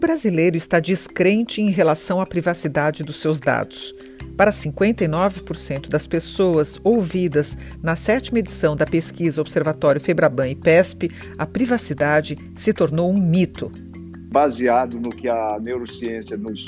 [0.00, 3.94] brasileiro está descrente em relação à privacidade dos seus dados.
[4.36, 11.44] Para 59% das pessoas ouvidas na sétima edição da pesquisa Observatório Febraban e PESP, a
[11.44, 13.70] privacidade se tornou um mito.
[14.32, 16.64] Baseado no que a neurociência nos,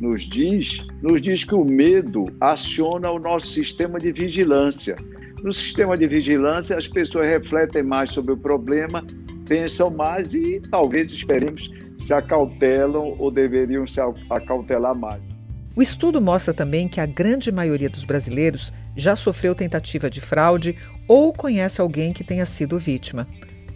[0.00, 4.96] nos diz, nos diz que o medo aciona o nosso sistema de vigilância.
[5.42, 9.04] No sistema de vigilância, as pessoas refletem mais sobre o problema,
[9.48, 15.20] pensam mais e talvez esperemos se acautelam ou deveriam se acautelar mais.
[15.74, 20.74] O estudo mostra também que a grande maioria dos brasileiros já sofreu tentativa de fraude
[21.06, 23.26] ou conhece alguém que tenha sido vítima.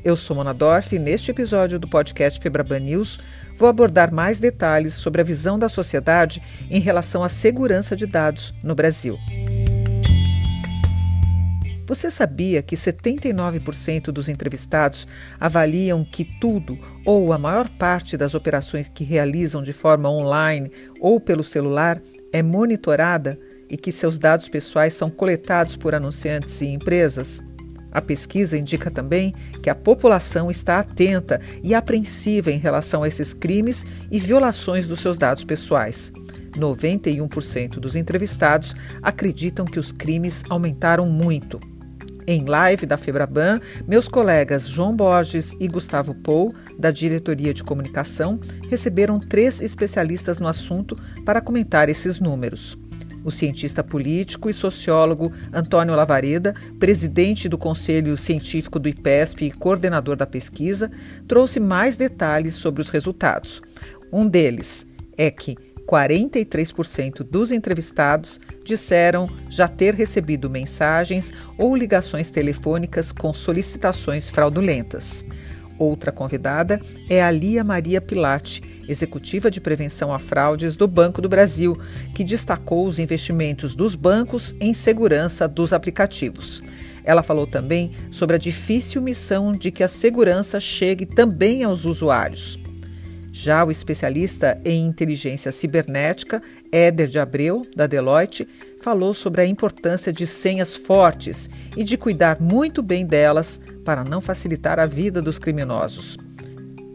[0.03, 3.21] Eu sou Mona Dorf e neste episódio do podcast Febraban News
[3.55, 8.55] vou abordar mais detalhes sobre a visão da sociedade em relação à segurança de dados
[8.63, 9.19] no Brasil.
[11.91, 15.09] Você sabia que 79% dos entrevistados
[15.41, 21.19] avaliam que tudo ou a maior parte das operações que realizam de forma online ou
[21.19, 22.01] pelo celular
[22.33, 23.37] é monitorada
[23.69, 27.43] e que seus dados pessoais são coletados por anunciantes e empresas?
[27.91, 33.35] A pesquisa indica também que a população está atenta e apreensiva em relação a esses
[33.35, 36.13] crimes e violações dos seus dados pessoais.
[36.53, 41.59] 91% dos entrevistados acreditam que os crimes aumentaram muito.
[42.27, 48.39] Em live da Febraban, meus colegas João Borges e Gustavo Pou, da Diretoria de Comunicação,
[48.69, 52.79] receberam três especialistas no assunto para comentar esses números.
[53.25, 60.17] O cientista político e sociólogo Antônio Lavareda, presidente do Conselho Científico do IPESP e coordenador
[60.17, 60.91] da pesquisa,
[61.29, 63.61] trouxe mais detalhes sobre os resultados.
[64.13, 64.87] Um deles
[65.19, 65.55] é que
[65.91, 75.25] 43% dos entrevistados disseram já ter recebido mensagens ou ligações telefônicas com solicitações fraudulentas.
[75.77, 81.29] Outra convidada é a Lia Maria Pilate, executiva de prevenção a fraudes do Banco do
[81.29, 81.77] Brasil,
[82.15, 86.63] que destacou os investimentos dos bancos em segurança dos aplicativos.
[87.03, 92.60] Ela falou também sobre a difícil missão de que a segurança chegue também aos usuários.
[93.33, 96.43] Já o especialista em inteligência cibernética,
[96.73, 98.49] Éder de Abreu, da Deloitte,
[98.81, 104.21] falou sobre a importância de senhas fortes e de cuidar muito bem delas para não
[104.21, 106.17] facilitar a vida dos criminosos.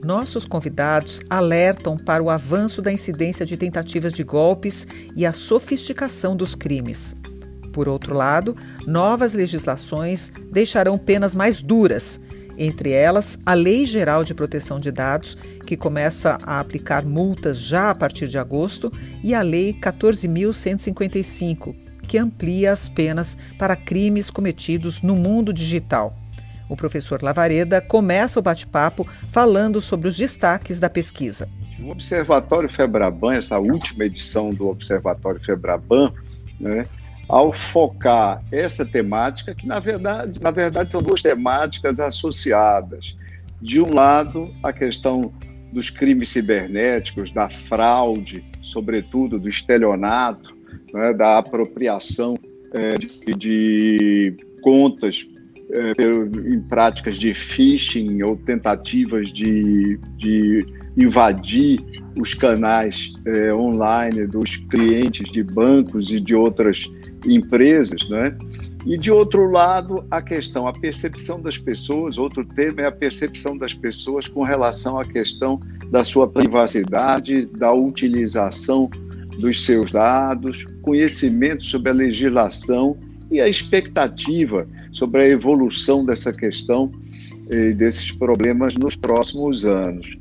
[0.03, 4.85] Nossos convidados alertam para o avanço da incidência de tentativas de golpes
[5.15, 7.15] e a sofisticação dos crimes.
[7.73, 12.19] Por outro lado, novas legislações deixarão penas mais duras
[12.57, 17.89] entre elas a Lei Geral de Proteção de Dados, que começa a aplicar multas já
[17.89, 18.91] a partir de agosto,
[19.23, 21.75] e a Lei 14.155,
[22.07, 26.15] que amplia as penas para crimes cometidos no mundo digital.
[26.69, 31.47] O professor Lavareda começa o bate-papo falando sobre os destaques da pesquisa.
[31.79, 36.11] O Observatório Febraban, essa última edição do Observatório Febraban,
[36.59, 36.85] né,
[37.27, 43.15] ao focar essa temática, que na verdade, na verdade são duas temáticas associadas.
[43.61, 45.33] De um lado, a questão
[45.71, 50.55] dos crimes cibernéticos, da fraude, sobretudo do estelionato,
[50.93, 52.35] né, da apropriação
[52.73, 55.27] é, de, de, contas
[55.75, 60.65] é, em práticas de phishing ou tentativas de, de
[60.97, 61.83] invadir
[62.19, 66.89] os canais é, online dos clientes de bancos e de outras
[67.25, 68.35] empresas, né?
[68.85, 73.57] E de outro lado, a questão, a percepção das pessoas, outro tema é a percepção
[73.57, 75.59] das pessoas com relação à questão
[75.89, 78.87] da sua privacidade, da utilização
[79.39, 82.95] dos seus dados, conhecimento sobre a legislação
[83.31, 86.89] e a expectativa sobre a evolução dessa questão
[87.51, 90.17] e desses problemas nos próximos anos.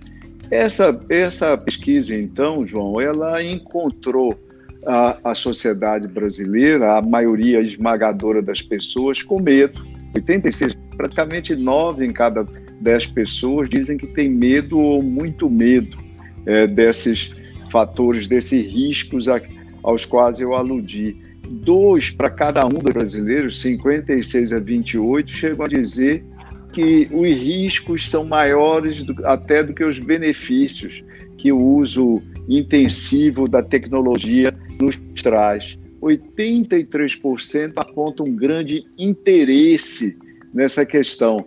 [0.51, 4.39] Essa, essa pesquisa, então, João, ela encontrou
[4.87, 9.81] a, a sociedade brasileira, a maioria esmagadora das pessoas, com medo.
[10.15, 12.45] 86, praticamente 9 em cada
[12.81, 15.97] 10 pessoas dizem que tem medo ou muito medo
[16.45, 17.33] é, desses
[17.71, 19.41] fatores, desses riscos a,
[19.83, 21.17] aos quais eu aludi.
[21.49, 26.25] Dois para cada um dos brasileiros, 56 a 28, chegam a dizer
[26.73, 31.05] que os riscos são maiores do, até do que os benefícios
[31.39, 35.79] que o uso intensivo da tecnologia nos traz.
[36.03, 40.19] 83% apontam um grande interesse
[40.53, 41.39] nessa questão,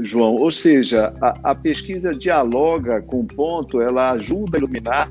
[0.00, 0.36] João.
[0.36, 5.10] Ou seja, a, a pesquisa dialoga com o ponto, ela ajuda a iluminar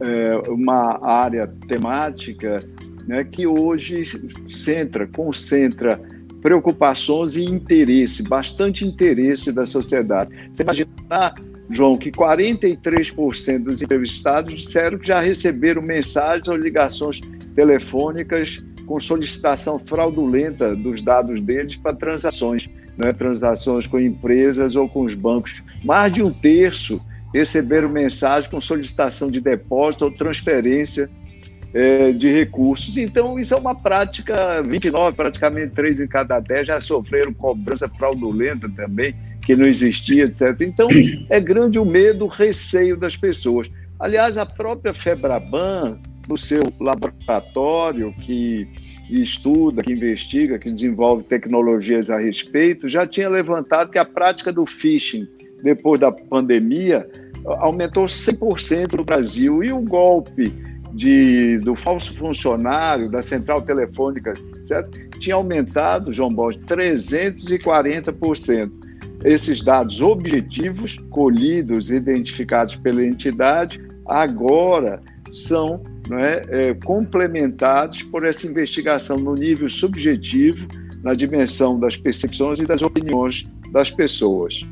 [0.00, 2.58] é, uma área temática
[3.06, 4.02] né, que hoje
[4.48, 6.00] centra, concentra
[6.40, 10.30] preocupações e interesse, bastante interesse da sociedade.
[10.52, 11.34] Você imaginar
[11.70, 17.20] João, que 43% dos entrevistados disseram que já receberam mensagens ou ligações
[17.54, 22.68] telefônicas com solicitação fraudulenta dos dados deles para transações,
[22.98, 25.62] né, transações com empresas ou com os bancos.
[25.84, 27.00] Mais de um terço
[27.32, 31.08] receberam mensagem com solicitação de depósito ou transferência
[31.72, 32.96] é, de recursos.
[32.96, 38.68] Então, isso é uma prática, 29, praticamente 3 em cada 10 já sofreram cobrança fraudulenta
[38.68, 40.60] também, que não existia, etc.
[40.60, 40.88] Então,
[41.28, 43.70] é grande o medo, o receio das pessoas.
[43.98, 48.66] Aliás, a própria Febraban, no seu laboratório, que
[49.10, 54.64] estuda, que investiga, que desenvolve tecnologias a respeito, já tinha levantado que a prática do
[54.64, 55.26] phishing,
[55.62, 57.06] depois da pandemia,
[57.44, 59.62] aumentou 100% no Brasil.
[59.64, 60.54] E o golpe
[60.92, 65.10] de, do falso funcionário da central telefônica, certo?
[65.20, 68.72] tinha aumentado, João Bosch, 340%.
[69.22, 79.18] Esses dados objetivos, colhidos, identificados pela entidade, agora são é, é, complementados por essa investigação
[79.18, 80.66] no nível subjetivo,
[81.02, 84.66] na dimensão das percepções e das opiniões das pessoas.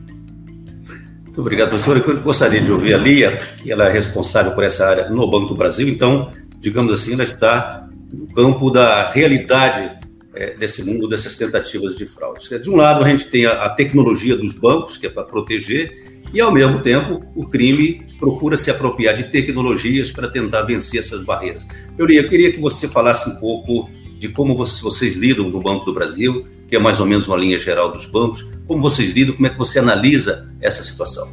[1.39, 1.97] Muito obrigado, professor.
[2.05, 5.47] Eu gostaria de ouvir a Lia, que ela é responsável por essa área no Banco
[5.47, 5.87] do Brasil.
[5.87, 9.89] Então, digamos assim, ela está no campo da realidade
[10.35, 12.59] é, desse mundo dessas tentativas de fraude.
[12.59, 16.21] De um lado, a gente tem a, a tecnologia dos bancos, que é para proteger,
[16.35, 21.23] e, ao mesmo tempo, o crime procura se apropriar de tecnologias para tentar vencer essas
[21.23, 21.65] barreiras.
[21.97, 23.89] Eu, Lia, eu queria que você falasse um pouco
[24.19, 27.59] de como vocês lidam no Banco do Brasil, que é mais ou menos uma linha
[27.59, 31.29] geral dos bancos, como vocês lidam, como é que você analisa essa situação?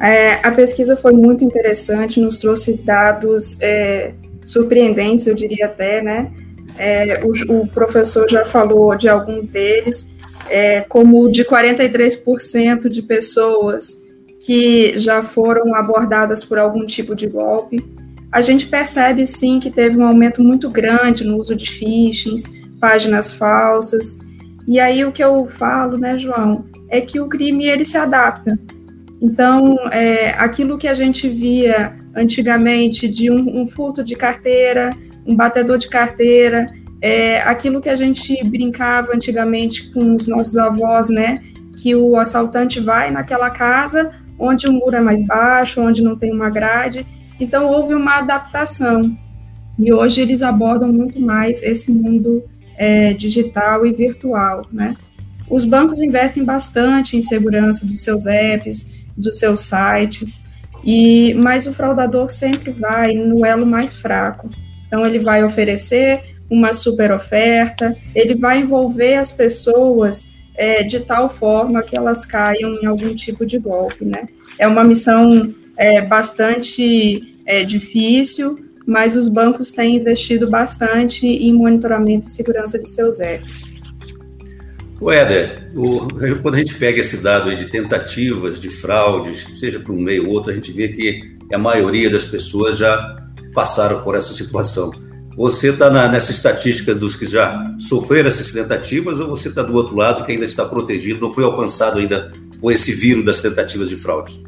[0.00, 4.12] É, a pesquisa foi muito interessante, nos trouxe dados é,
[4.44, 6.30] surpreendentes, eu diria até, né?
[6.78, 10.08] É, o, o, professor já falou de alguns deles,
[10.48, 13.98] é, como de 43% de pessoas
[14.40, 17.84] que já foram abordadas por algum tipo de golpe.
[18.30, 22.36] A gente percebe sim que teve um aumento muito grande no uso de phishing,
[22.80, 24.16] páginas falsas.
[24.68, 28.58] E aí o que eu falo, né, João, é que o crime ele se adapta.
[29.18, 34.90] Então, é, aquilo que a gente via antigamente de um, um, furto de carteira,
[35.26, 36.66] um batedor de carteira,
[37.00, 41.38] é, aquilo que a gente brincava antigamente com os nossos avós, né?
[41.82, 46.30] Que o assaltante vai naquela casa onde o muro é mais baixo, onde não tem
[46.30, 47.06] uma grade.
[47.40, 49.16] Então, houve uma adaptação.
[49.78, 52.44] E hoje eles abordam muito mais esse mundo
[52.78, 54.96] é, digital e virtual, né?
[55.50, 60.42] Os bancos investem bastante em segurança dos seus apps, dos seus sites,
[60.84, 64.48] e mas o fraudador sempre vai no elo mais fraco.
[64.86, 71.28] Então ele vai oferecer uma super oferta, ele vai envolver as pessoas é, de tal
[71.28, 74.26] forma que elas caiam em algum tipo de golpe, né?
[74.58, 78.56] É uma missão é, bastante é, difícil,
[78.88, 83.64] mas os bancos têm investido bastante em monitoramento e segurança de seus apps.
[84.98, 85.70] O Éder,
[86.40, 90.32] quando a gente pega esse dado de tentativas de fraudes, seja para um meio ou
[90.32, 94.90] outro, a gente vê que a maioria das pessoas já passaram por essa situação.
[95.36, 99.94] Você está nessa estatística dos que já sofreram essas tentativas ou você está do outro
[99.94, 103.98] lado que ainda está protegido, não foi alcançado ainda por esse vírus das tentativas de
[103.98, 104.42] fraude?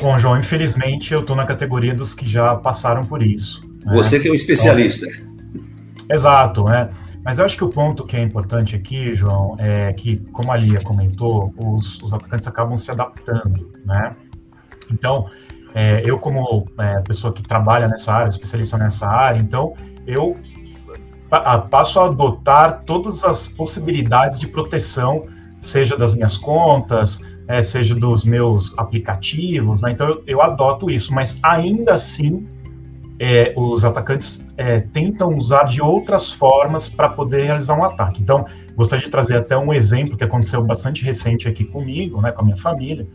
[0.00, 3.62] Bom, João, infelizmente eu estou na categoria dos que já passaram por isso.
[3.84, 3.94] Né?
[3.94, 5.06] Você que é um especialista.
[5.06, 5.64] Então,
[6.10, 6.90] exato, né?
[7.24, 10.56] Mas eu acho que o ponto que é importante aqui, João, é que, como a
[10.56, 14.14] Lia comentou, os, os atacantes acabam se adaptando, né?
[14.92, 15.30] Então,
[15.74, 19.74] é, eu como é, pessoa que trabalha nessa área, especialista nessa área, então,
[20.06, 20.36] eu
[21.70, 25.22] passo a adotar todas as possibilidades de proteção,
[25.58, 29.92] seja das minhas contas, é, seja dos meus aplicativos, né?
[29.92, 32.46] Então, eu, eu adoto isso, mas ainda assim,
[33.18, 38.20] é, os atacantes é, tentam usar de outras formas para poder realizar um ataque.
[38.22, 42.42] Então, gostaria de trazer até um exemplo que aconteceu bastante recente aqui comigo, né, com
[42.42, 43.06] a minha família.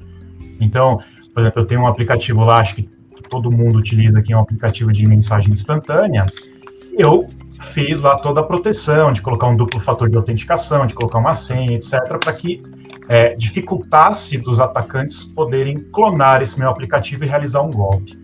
[0.59, 0.99] Então,
[1.33, 2.89] por exemplo, eu tenho um aplicativo lá, acho que
[3.29, 6.25] todo mundo utiliza aqui, é um aplicativo de mensagem instantânea.
[6.97, 7.25] Eu
[7.59, 11.33] fiz lá toda a proteção, de colocar um duplo fator de autenticação, de colocar uma
[11.33, 12.61] senha, etc., para que
[13.09, 18.17] é, dificultasse dos atacantes poderem clonar esse meu aplicativo e realizar um golpe.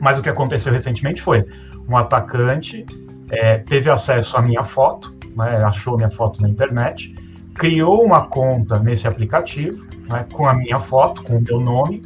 [0.00, 1.44] Mas o que aconteceu recentemente foi
[1.88, 2.84] um atacante
[3.30, 7.14] é, teve acesso à minha foto, né, achou minha foto na internet,
[7.54, 12.02] criou uma conta nesse aplicativo né, com a minha foto, com o meu nome,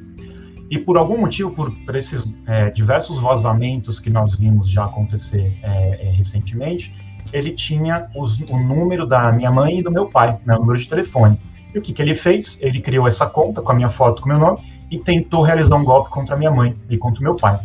[0.71, 5.59] e por algum motivo, por, por esses é, diversos vazamentos que nós vimos já acontecer
[5.63, 6.95] é, é recentemente,
[7.33, 10.79] ele tinha os, o número da minha mãe e do meu pai, né, o número
[10.79, 11.39] de telefone.
[11.75, 12.59] E o que, que ele fez?
[12.61, 14.59] Ele criou essa conta com a minha foto, com o meu nome,
[14.91, 17.59] e tentou realizar um golpe contra minha mãe e contra meu pai.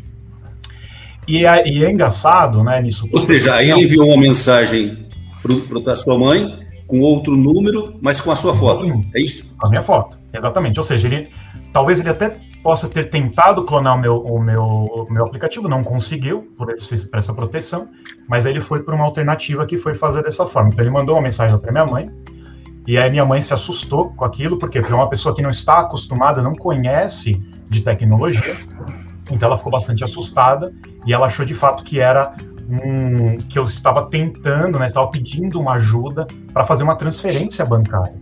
[1.27, 3.07] E é, e é engraçado, né, nisso.
[3.11, 5.07] Ou seja, aí ele enviou uma mensagem
[5.41, 8.85] para a sua mãe com outro número, mas com a sua foto.
[9.13, 9.51] É isso?
[9.57, 10.79] Com a minha foto, exatamente.
[10.79, 11.29] Ou seja, ele
[11.73, 15.83] talvez ele até possa ter tentado clonar o meu, o meu, o meu aplicativo, não
[15.83, 17.89] conseguiu por, esse, por essa proteção,
[18.27, 20.69] mas aí ele foi por uma alternativa que foi fazer dessa forma.
[20.69, 22.09] Então ele mandou uma mensagem para minha mãe,
[22.87, 25.79] e aí minha mãe se assustou com aquilo, porque é uma pessoa que não está
[25.79, 28.55] acostumada, não conhece de tecnologia,
[29.31, 30.73] então ela ficou bastante assustada
[31.05, 32.33] e ela achou de fato que era
[32.69, 38.15] um que eu estava tentando, né, estava pedindo uma ajuda para fazer uma transferência bancária.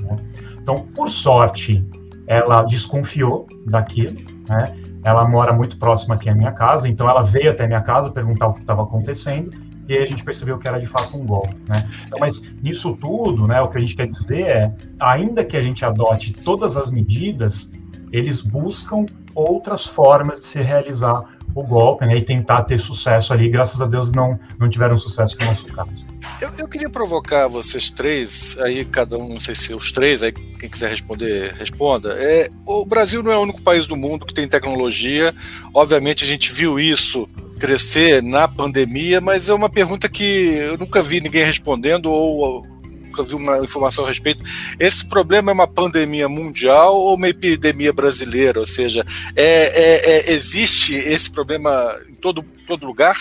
[0.00, 0.16] Né?
[0.58, 1.86] Então, por sorte,
[2.26, 4.16] ela desconfiou daquilo,
[4.48, 4.74] né?
[5.02, 8.48] Ela mora muito próxima aqui à minha casa, então ela veio até minha casa perguntar
[8.48, 9.50] o que estava acontecendo
[9.90, 11.88] e a gente percebeu que era de fato um golpe, né?
[12.06, 15.62] Então, mas nisso tudo, né, o que a gente quer dizer é, ainda que a
[15.62, 17.72] gente adote todas as medidas,
[18.12, 23.48] eles buscam outras formas de se realizar o golpe né, e tentar ter sucesso ali.
[23.48, 26.04] Graças a Deus não, não tiveram sucesso no nosso caso.
[26.40, 30.30] Eu, eu, queria provocar vocês três, aí cada um, não sei se os três, aí
[30.30, 32.14] quem quiser responder, responda.
[32.16, 35.34] É, o Brasil não é o único país do mundo que tem tecnologia.
[35.74, 37.26] Obviamente a gente viu isso
[37.60, 43.22] crescer na pandemia, mas é uma pergunta que eu nunca vi ninguém respondendo ou nunca
[43.22, 44.42] vi uma informação a respeito.
[44.78, 48.58] Esse problema é uma pandemia mundial ou uma epidemia brasileira?
[48.58, 49.04] Ou seja,
[49.36, 53.16] é, é, é, existe esse problema em todo, todo lugar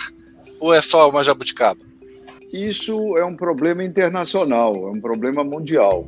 [0.59, 1.81] ou é só uma jabuticaba?
[2.53, 6.07] Isso é um problema internacional, é um problema mundial.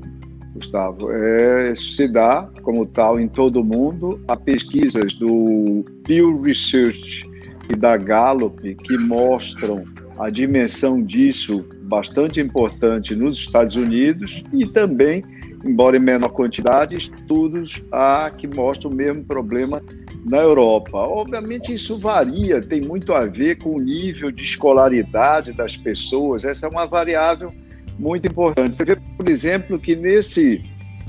[0.56, 4.22] Gustavo, é, se dá como tal em todo o mundo.
[4.28, 7.31] Há pesquisas do Pew Research
[7.72, 9.84] e da Gallup que mostram
[10.20, 15.24] a dimensão disso bastante importante nos Estados Unidos e também,
[15.64, 19.82] embora em menor quantidade, estudos há que mostram o mesmo problema
[20.24, 20.98] na Europa.
[20.98, 26.68] Obviamente isso varia, tem muito a ver com o nível de escolaridade das pessoas, essa
[26.68, 27.52] é uma variável
[27.98, 28.78] muito importante.
[28.78, 30.62] Você vê, por exemplo, que nesse,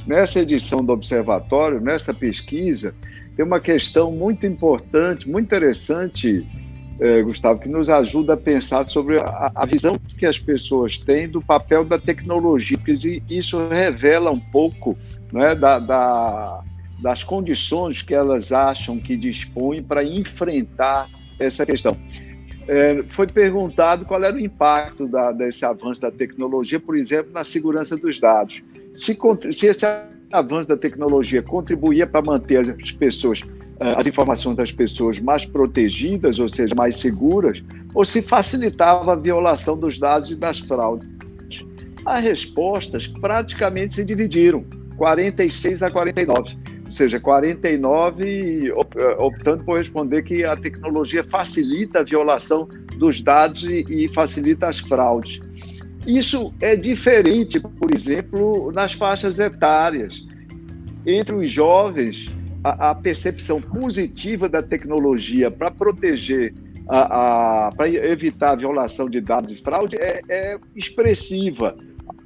[0.06, 2.94] nessa edição do Observatório, nessa pesquisa,
[3.36, 6.46] tem uma questão muito importante, muito interessante
[7.00, 11.28] é, Gustavo, que nos ajuda a pensar sobre a, a, visão que as pessoas têm
[11.28, 14.96] do papel da tecnologia, porque isso revela um pouco
[15.32, 16.62] né, da, da,
[17.00, 21.08] das condições que elas acham que dispõem para enfrentar
[21.40, 21.96] essa questão.
[22.68, 27.42] É, foi perguntado qual era o impacto da, desse avanço da tecnologia, por exemplo, na
[27.42, 28.62] segurança dos dados.
[28.94, 29.18] Se,
[29.52, 29.84] se esse
[30.32, 33.42] avanço da tecnologia contribuía para manter as pessoas
[33.82, 37.62] eh, as informações das pessoas mais protegidas, ou seja, mais seguras,
[37.92, 41.08] ou se facilitava a violação dos dados e das fraudes.
[42.06, 44.64] As respostas praticamente se dividiram,
[44.96, 52.04] 46 a 49, ou seja, 49 eh, optando por responder que a tecnologia facilita a
[52.04, 55.40] violação dos dados e, e facilita as fraudes.
[56.06, 60.26] Isso é diferente, por exemplo, nas faixas etárias.
[61.06, 62.28] Entre os jovens,
[62.64, 66.54] a, a percepção positiva da tecnologia para proteger,
[66.86, 71.76] para evitar a violação de dados e fraude é, é expressiva,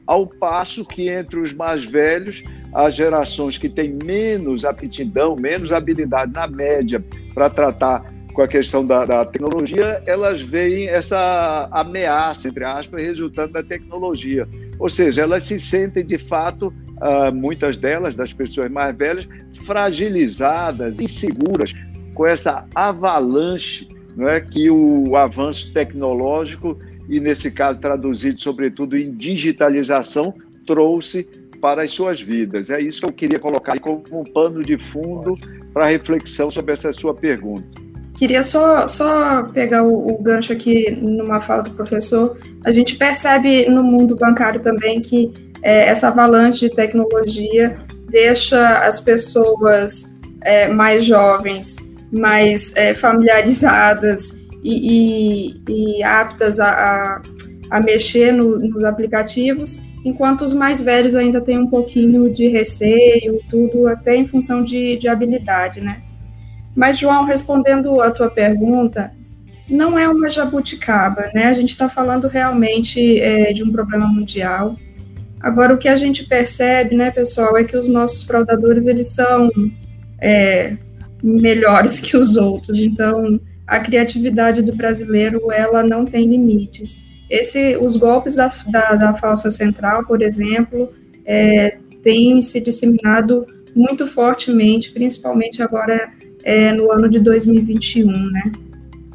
[0.07, 2.43] ao passo que entre os mais velhos,
[2.73, 7.05] as gerações que têm menos aptidão, menos habilidade na média
[7.35, 13.55] para tratar com a questão da, da, tecnologia, elas veem essa ameaça, entre aspas, resultando
[13.55, 14.47] da tecnologia.
[14.79, 19.27] Ou seja, elas se sentem, de fato, uh, muitas delas, das pessoas mais velhas,
[19.65, 21.73] fragilizadas, inseguras
[22.13, 26.79] com essa avalanche não é, que o avanço tecnológico,
[27.09, 30.35] e nesse caso traduzido sobretudo em digitalização,
[30.67, 31.27] trouxe
[31.59, 32.69] para as suas vidas.
[32.69, 35.35] É isso que eu queria colocar como um pano de fundo
[35.73, 37.86] para reflexão sobre essa sua pergunta.
[38.17, 42.39] Queria só, só pegar o, o, gancho aqui numa fala do professor.
[42.65, 45.31] A gente percebe no mundo bancário também que
[45.63, 50.11] é, essa avalanche de tecnologia deixa as pessoas
[50.43, 51.77] é, mais jovens,
[52.11, 57.23] mais é, familiarizadas e, e, e aptas a, a,
[57.71, 63.41] a mexer no, nos aplicativos, enquanto os mais velhos ainda têm um pouquinho de receio,
[63.51, 66.01] tudo até em função de, de habilidade, né?
[66.77, 69.11] Mas, João, respondendo a tua pergunta,
[69.69, 71.47] não é uma jabuticaba, né?
[71.47, 74.77] A gente está falando realmente é, de um problema mundial.
[75.41, 79.51] Agora, o que a gente percebe, né, pessoal, é que os nossos fraudadores, eles são
[80.21, 80.77] é,
[81.23, 82.79] melhores que os outros.
[82.79, 86.99] Então, a criatividade do brasileiro, ela não tem limites.
[87.31, 90.93] Esse, os golpes da, da, da falsa central, por exemplo,
[91.25, 96.09] é, têm se disseminado muito fortemente, principalmente agora
[96.47, 98.53] é, no ano de 2021, né?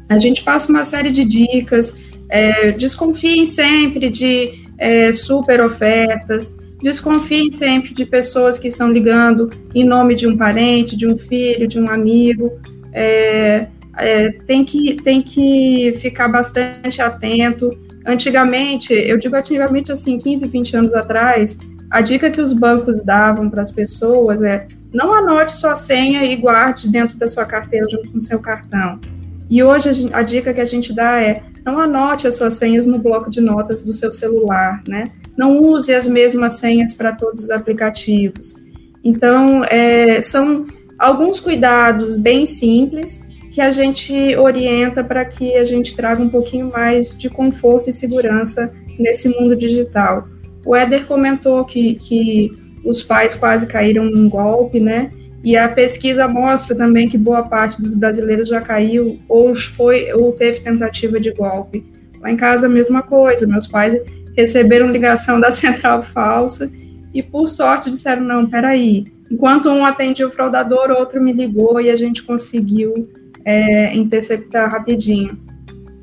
[0.06, 1.94] A gente passa uma série de dicas,
[2.28, 9.82] é, desconfiem sempre de é, super ofertas, desconfiem sempre de pessoas que estão ligando em
[9.82, 12.52] nome de um parente, de um filho, de um amigo.
[12.92, 17.70] É, é, tem, que, tem que ficar bastante atento.
[18.06, 21.56] Antigamente, eu digo antigamente assim, 15, 20 anos atrás,
[21.90, 26.36] a dica que os bancos davam para as pessoas é não anote sua senha e
[26.36, 29.00] guarde dentro da sua carteira junto com seu cartão.
[29.48, 32.98] E hoje a, dica que a gente dá é não anote as suas senhas no
[32.98, 35.10] bloco de notas do seu celular, né?
[35.36, 38.56] Não use as mesmas senhas para todos os aplicativos.
[39.04, 40.66] Então, é, são
[40.98, 43.20] alguns cuidados bem simples
[43.52, 47.92] que a gente orienta para que a gente traga um pouquinho mais de conforto e
[47.92, 50.24] segurança nesse mundo digital.
[50.64, 55.10] O Éder comentou que, que os pais quase caíram num golpe, né?
[55.44, 60.32] E a pesquisa mostra também que boa parte dos brasileiros já caiu ou foi ou
[60.32, 61.84] teve tentativa de golpe.
[62.20, 64.00] Lá em casa a mesma coisa, meus pais
[64.36, 66.70] receberam ligação da central falsa
[67.12, 69.04] e por sorte disseram não, peraí.
[69.30, 73.08] Enquanto um atendia o fraudador, outro me ligou e a gente conseguiu
[73.44, 75.38] é, interceptar rapidinho.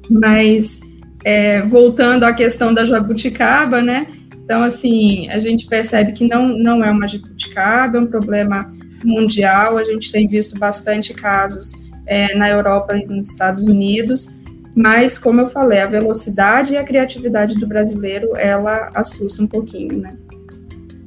[0.10, 0.80] Mas
[1.24, 4.08] é, voltando à questão da jabuticaba, né?
[4.50, 8.74] Então, assim, a gente percebe que não, não é uma jabuticaba, é um problema
[9.06, 9.78] mundial.
[9.78, 11.72] A gente tem visto bastante casos
[12.08, 14.28] é, na Europa e nos Estados Unidos.
[14.76, 20.00] Mas, como eu falei, a velocidade e a criatividade do brasileiro, ela assusta um pouquinho,
[20.00, 20.18] né?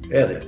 [0.09, 0.39] É,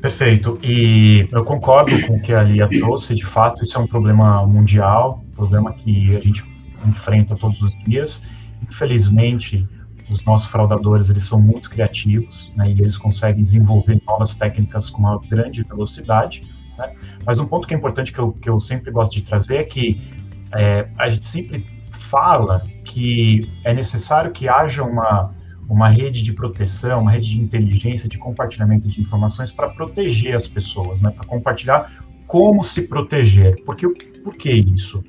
[0.00, 0.56] Perfeito.
[0.62, 3.12] E eu concordo com o que a Lia trouxe.
[3.16, 6.44] De fato, isso é um problema mundial, um problema que a gente
[6.86, 8.22] enfrenta todos os dias.
[8.70, 9.66] Infelizmente,
[10.10, 15.00] os nossos fraudadores eles são muito criativos, né, e eles conseguem desenvolver novas técnicas com
[15.00, 16.46] uma grande velocidade.
[16.76, 16.94] Né?
[17.24, 19.64] Mas um ponto que é importante que eu, que eu sempre gosto de trazer é
[19.64, 20.00] que
[20.54, 25.34] é, a gente sempre fala que é necessário que haja uma
[25.70, 30.48] uma rede de proteção, uma rede de inteligência, de compartilhamento de informações para proteger as
[30.48, 31.12] pessoas, né?
[31.12, 31.92] para compartilhar
[32.26, 33.54] como se proteger.
[33.64, 33.88] Porque,
[34.24, 35.02] por que isso?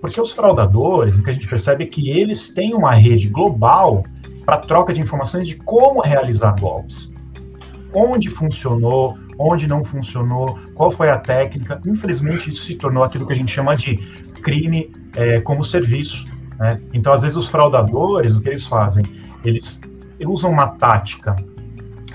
[0.00, 4.04] Porque os fraudadores, o que a gente percebe é que eles têm uma rede global
[4.44, 7.12] para troca de informações de como realizar golpes.
[7.92, 11.80] Onde funcionou, onde não funcionou, qual foi a técnica.
[11.86, 13.96] Infelizmente, isso se tornou aquilo que a gente chama de
[14.42, 16.26] crime é, como serviço.
[16.58, 16.80] Né?
[16.92, 19.04] Então, às vezes, os fraudadores, o que eles fazem?
[19.44, 19.80] Eles
[20.26, 21.36] usam uma tática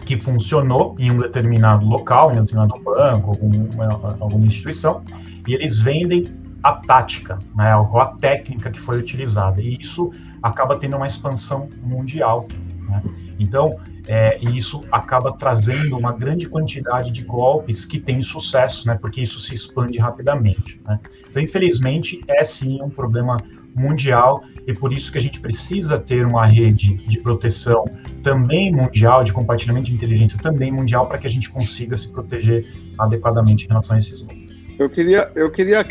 [0.05, 5.03] que funcionou em um determinado local, em um determinado banco, alguma, alguma instituição,
[5.47, 6.25] e eles vendem
[6.63, 9.61] a tática, né, a técnica que foi utilizada.
[9.61, 10.11] E isso
[10.41, 12.47] acaba tendo uma expansão mundial.
[12.87, 13.03] Né?
[13.39, 19.21] Então, é, isso acaba trazendo uma grande quantidade de golpes que têm sucesso, né, porque
[19.21, 20.81] isso se expande rapidamente.
[20.85, 20.99] Né?
[21.29, 23.37] Então, infelizmente, é sim um problema
[23.75, 27.85] mundial e por isso que a gente precisa ter uma rede de proteção
[28.23, 32.67] também mundial, de compartilhamento de inteligência também mundial, para que a gente consiga se proteger
[32.97, 34.49] adequadamente em relação a esses grupos.
[34.77, 35.83] Eu queria, eu queria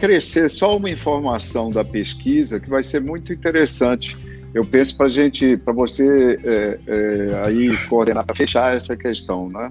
[0.48, 4.16] só uma informação da pesquisa que vai ser muito interessante.
[4.54, 9.68] Eu penso para gente, para você é, é, aí coordenar para fechar essa questão, né?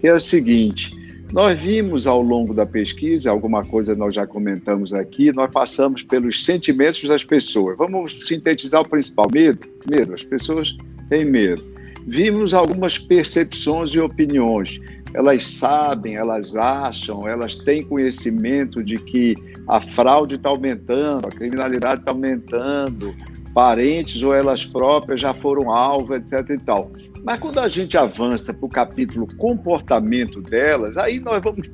[0.00, 0.92] Que é o seguinte:
[1.32, 6.44] nós vimos ao longo da pesquisa, alguma coisa nós já comentamos aqui, nós passamos pelos
[6.44, 7.76] sentimentos das pessoas.
[7.76, 9.66] Vamos sintetizar o principal: medo.
[9.90, 10.14] Medo.
[10.14, 10.76] As pessoas
[11.08, 11.64] têm medo.
[12.06, 14.80] Vimos algumas percepções e opiniões.
[15.12, 19.34] Elas sabem, elas acham, elas têm conhecimento de que
[19.66, 23.14] a fraude está aumentando, a criminalidade está aumentando,
[23.54, 26.50] parentes ou elas próprias já foram alvo, etc.
[26.50, 26.90] e tal.
[27.24, 31.70] Mas quando a gente avança para o capítulo comportamento delas, aí nós vamos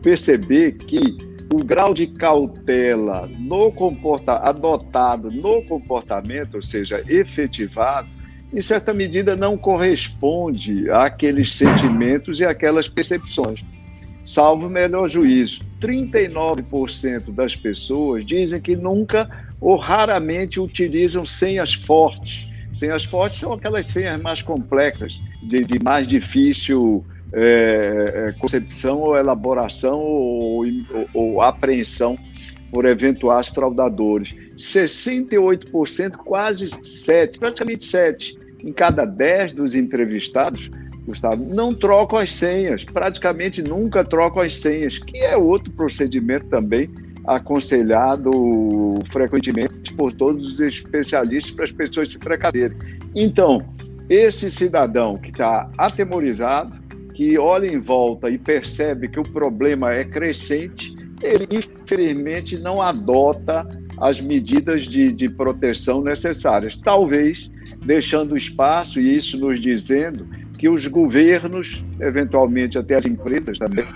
[0.00, 1.16] perceber que
[1.52, 8.08] o grau de cautela no comporta adotado no comportamento, ou seja, efetivado,
[8.52, 13.64] em certa medida não corresponde àqueles sentimentos e àquelas percepções.
[14.24, 19.28] Salvo o melhor juízo, 39% das pessoas dizem que nunca
[19.64, 26.06] ou raramente utilizam senhas fortes Senhas fortes são aquelas senhas mais complexas, de, de mais
[26.06, 32.18] difícil é, é concepção ou elaboração ou, ou, ou apreensão
[32.72, 34.34] por eventuais fraudadores.
[34.56, 40.70] 68%, quase 7, praticamente 7 em cada 10 dos entrevistados,
[41.06, 46.90] Gustavo, não trocam as senhas, praticamente nunca trocam as senhas, que é outro procedimento também
[47.26, 48.30] aconselhado
[49.10, 52.76] frequentemente por todos os especialistas para as pessoas se precaverem.
[53.14, 53.64] Então,
[54.08, 56.78] esse cidadão que está atemorizado,
[57.14, 63.66] que olha em volta e percebe que o problema é crescente, ele infelizmente não adota
[63.98, 66.76] as medidas de, de proteção necessárias.
[66.76, 67.50] Talvez
[67.84, 70.26] deixando espaço, e isso nos dizendo,
[70.58, 73.86] que os governos, eventualmente até as empresas também,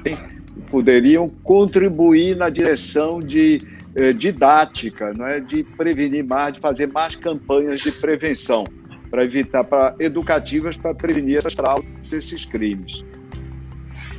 [0.71, 3.63] poderiam contribuir na direção de
[3.95, 8.65] eh, didática, não é, de prevenir mais, de fazer mais campanhas de prevenção
[9.11, 13.03] para evitar, para educativas para prevenir essas fraudes, esses crimes.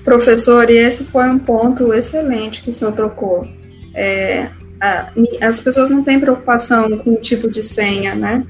[0.03, 3.47] Professor, e esse foi um ponto excelente que o senhor trocou.
[3.93, 4.49] É,
[4.81, 8.45] a, as pessoas não têm preocupação com o tipo de senha, né?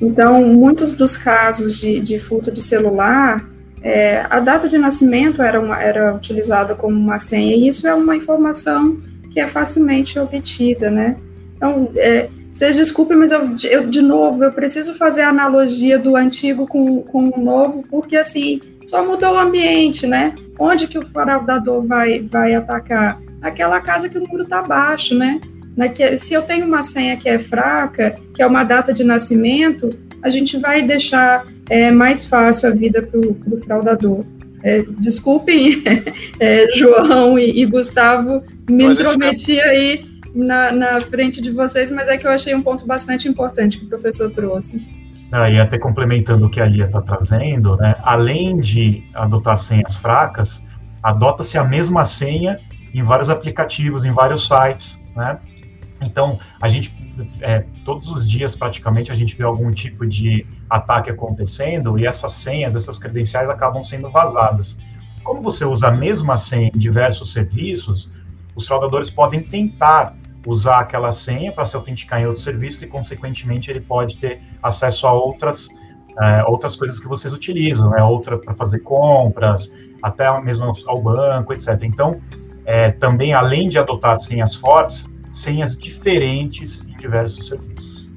[0.00, 3.44] Então, muitos dos casos de, de furto de celular,
[3.82, 7.94] é, a data de nascimento era, uma, era utilizada como uma senha, e isso é
[7.94, 11.16] uma informação que é facilmente obtida, né?
[11.56, 16.16] Então, é, vocês desculpem, mas eu, eu, de novo, eu preciso fazer a analogia do
[16.16, 20.34] antigo com, com o novo, porque assim, só mudou o ambiente, né?
[20.58, 23.20] Onde que o fraudador vai, vai atacar?
[23.38, 25.40] Naquela casa que o número está baixo, né?
[25.76, 29.90] Naque, se eu tenho uma senha que é fraca, que é uma data de nascimento,
[30.22, 34.24] a gente vai deixar é, mais fácil a vida para o fraudador.
[34.62, 35.82] É, desculpem,
[36.40, 40.04] é, João e, e, Gustavo, me mas intrometi aí
[40.34, 43.84] na, na frente de vocês, mas é que eu achei um ponto bastante importante que
[43.84, 44.82] o professor trouxe.
[45.30, 49.94] Ah, e até complementando o que a Lia está trazendo, né, além de adotar senhas
[49.94, 50.66] fracas,
[51.02, 52.58] adota-se a mesma senha
[52.94, 55.38] em vários aplicativos, em vários sites, né?
[56.00, 56.94] Então, a gente,
[57.40, 62.32] é, todos os dias praticamente, a gente vê algum tipo de ataque acontecendo e essas
[62.32, 64.80] senhas, essas credenciais acabam sendo vazadas.
[65.22, 68.10] Como você usa a mesma senha em diversos serviços,
[68.54, 73.70] os fraudadores podem tentar usar aquela senha para se autenticar em outros serviços e, consequentemente,
[73.70, 75.68] ele pode ter acesso a outras,
[76.20, 78.02] é, outras coisas que vocês utilizam, né?
[78.02, 81.82] outra para fazer compras, até mesmo ao banco, etc.
[81.82, 82.20] Então,
[82.64, 88.08] é, também, além de adotar senhas fortes, senhas diferentes em diversos serviços.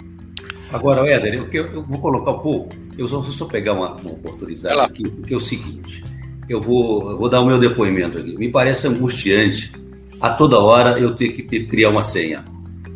[0.71, 4.12] Agora, Éder, eu, eu, vou colocar um pouco, eu só vou só pegar uma, uma
[4.12, 6.04] oportunidade aqui, porque é o seguinte,
[6.47, 8.38] eu vou, eu vou dar o meu depoimento aqui.
[8.38, 9.71] Me parece angustiante
[10.19, 12.45] a toda hora eu ter que ter, criar uma senha.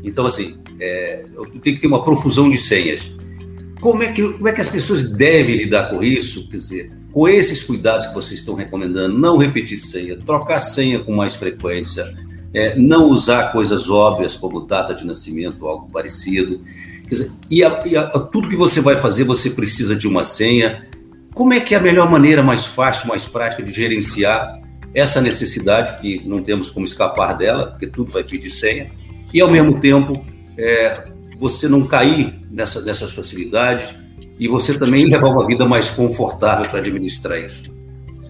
[0.04, 3.12] Então, assim, é, eu tenho que ter uma profusão de senhas.
[3.82, 6.49] Como é, que, como é que as pessoas devem lidar com isso?
[6.49, 11.13] Quer dizer, com esses cuidados que vocês estão recomendando, não repetir senha, trocar senha com
[11.13, 12.13] mais frequência,
[12.55, 16.61] é, não usar coisas óbvias como data de nascimento ou algo parecido.
[17.05, 20.87] Dizer, e, a, e a, tudo que você vai fazer, você precisa de uma senha.
[21.33, 24.61] Como é que é a melhor maneira, mais fácil, mais prática de gerenciar
[24.93, 28.89] essa necessidade, que não temos como escapar dela, porque tudo vai pedir senha,
[29.33, 30.25] e ao mesmo tempo
[30.57, 31.03] é,
[31.37, 33.93] você não cair nessa, nessas facilidades
[34.39, 37.63] e você também levar uma vida mais confortável para administrar isso.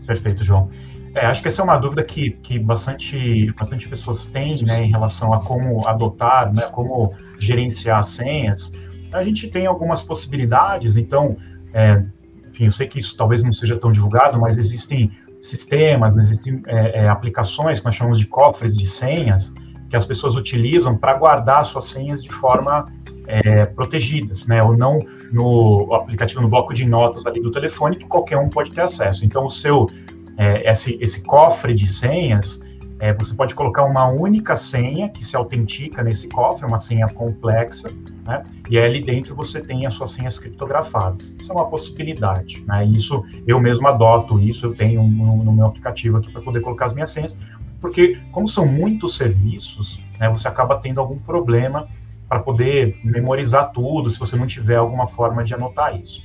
[0.07, 0.67] Perfeito, João.
[1.15, 4.89] É, acho que essa é uma dúvida que, que bastante, bastante pessoas têm né, em
[4.89, 8.73] relação a como adotar, né, como gerenciar senhas.
[9.13, 11.37] A gente tem algumas possibilidades, então,
[11.73, 12.03] é,
[12.49, 15.09] enfim, eu sei que isso talvez não seja tão divulgado, mas existem
[15.41, 19.53] sistemas, existem é, é, aplicações que nós chamamos de cofres de senhas,
[19.89, 22.91] que as pessoas utilizam para guardar suas senhas de forma
[23.27, 24.61] é, protegidas, né?
[24.61, 24.99] Ou não
[25.31, 29.25] no aplicativo, no bloco de notas ali do telefone, que qualquer um pode ter acesso.
[29.25, 29.87] Então, o seu,
[30.37, 32.61] é, esse, esse cofre de senhas,
[32.99, 37.89] é, você pode colocar uma única senha que se autentica nesse cofre, uma senha complexa,
[38.25, 38.43] né?
[38.69, 41.35] E ali dentro você tem as suas senhas criptografadas.
[41.39, 42.85] Isso é uma possibilidade, né?
[42.85, 46.85] Isso eu mesmo adoto isso, eu tenho no, no meu aplicativo aqui para poder colocar
[46.85, 47.37] as minhas senhas,
[47.81, 51.87] porque como são muitos serviços, né, você acaba tendo algum problema
[52.27, 56.23] para poder memorizar tudo, se você não tiver alguma forma de anotar isso.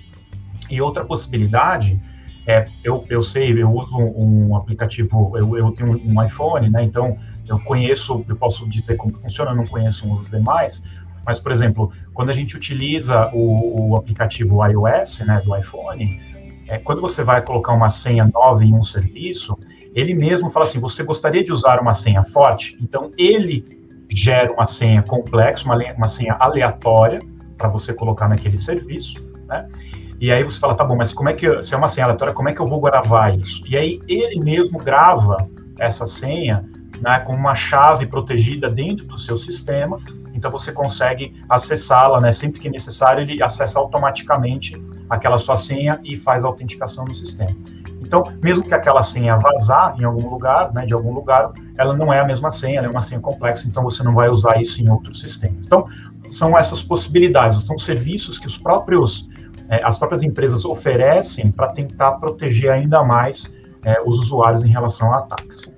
[0.71, 2.01] E outra possibilidade
[2.47, 7.17] é, eu, eu sei, eu uso um, aplicativo, eu, eu tenho um iPhone, né, então
[7.47, 10.83] eu conheço, eu posso dizer como funciona, não conheço os demais,
[11.25, 16.21] mas, por exemplo, quando a gente utiliza o, o aplicativo iOS, né, do iPhone,
[16.69, 19.57] é, quando você vai colocar uma senha nova em um serviço,
[19.95, 22.79] ele mesmo fala assim, você gostaria de usar uma senha forte?
[22.81, 23.65] Então, ele
[24.09, 27.21] gera uma senha complexa, uma, uma senha aleatória
[27.57, 29.69] para você colocar naquele serviço, né?
[30.21, 32.35] E aí você fala, tá bom, mas como é que, se é uma senha aleatória,
[32.35, 33.63] como é que eu vou gravar isso?
[33.67, 36.63] E aí ele mesmo grava essa senha
[37.01, 39.99] né, com uma chave protegida dentro do seu sistema,
[40.35, 44.75] então você consegue acessá-la, né, sempre que necessário, ele acessa automaticamente
[45.09, 47.57] aquela sua senha e faz a autenticação no sistema.
[48.03, 52.13] Então, mesmo que aquela senha vazar em algum lugar, né, de algum lugar, ela não
[52.13, 54.83] é a mesma senha, ela é uma senha complexa, então você não vai usar isso
[54.83, 55.65] em outros sistemas.
[55.65, 55.87] Então,
[56.29, 59.29] são essas possibilidades, são serviços que os próprios
[59.71, 63.55] é, as próprias empresas oferecem para tentar proteger ainda mais
[63.85, 65.73] é, os usuários em relação a ataques.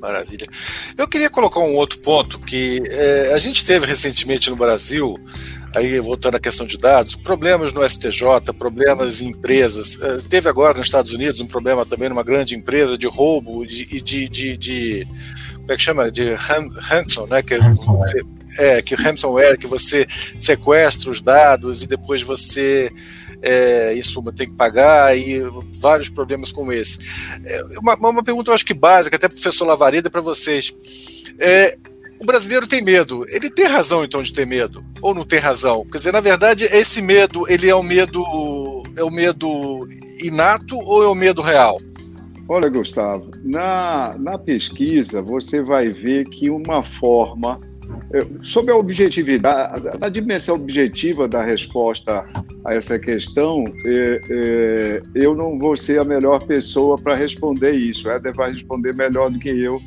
[0.00, 0.46] Maravilha.
[0.98, 5.18] Eu queria colocar um outro ponto que é, a gente teve recentemente no Brasil,
[5.74, 9.98] aí voltando à questão de dados, problemas no STJ, problemas em empresas.
[10.02, 13.66] É, teve agora nos Estados Unidos um problema também numa grande empresa de roubo e
[13.66, 15.08] de, de, de, de,
[15.56, 16.10] como é que chama?
[16.10, 17.42] De ransom, né?
[17.42, 18.20] Que você,
[18.58, 20.06] é, que ransomware, que você
[20.38, 22.90] sequestra os dados e depois você
[23.42, 25.40] é, isso tem que pagar e
[25.78, 26.98] vários problemas como esse.
[27.44, 30.74] É, uma, uma pergunta, eu acho que básica, até professor Lavareda, para vocês.
[31.38, 31.76] É,
[32.20, 33.26] o brasileiro tem medo.
[33.28, 34.82] Ele tem razão, então, de ter medo?
[35.02, 35.84] Ou não tem razão?
[35.84, 38.22] Quer dizer, na verdade, esse medo, ele é um medo,
[38.96, 39.86] é um medo
[40.22, 41.78] inato ou é um medo real?
[42.48, 47.58] Olha, Gustavo, na, na pesquisa você vai ver que uma forma
[48.42, 52.24] sobre a objetividade, a, dimensão objetiva da resposta
[52.64, 58.08] a essa questão, é, é, eu não vou ser a melhor pessoa para responder isso.
[58.08, 59.80] Éder vai responder melhor do que eu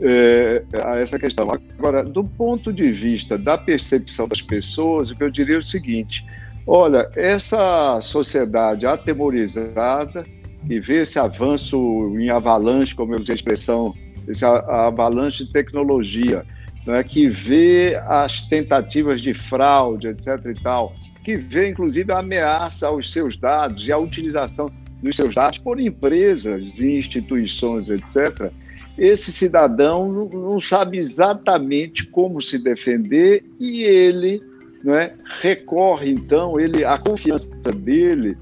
[0.00, 1.48] é, a essa questão.
[1.78, 5.62] Agora, do ponto de vista da percepção das pessoas, o que eu diria é o
[5.62, 6.24] seguinte:
[6.66, 10.24] olha, essa sociedade atemorizada
[10.68, 11.78] e vê esse avanço
[12.18, 13.94] em avalanche, como eu usei a expressão,
[14.26, 16.44] esse avalanche de tecnologia
[16.88, 20.40] né, que vê as tentativas de fraude, etc.
[20.46, 24.70] e tal, que vê inclusive a ameaça aos seus dados e a utilização
[25.02, 28.50] dos seus dados por empresas e instituições, etc.
[28.96, 34.40] Esse cidadão não sabe exatamente como se defender e ele
[34.82, 38.34] né, recorre, então, ele, a confiança dele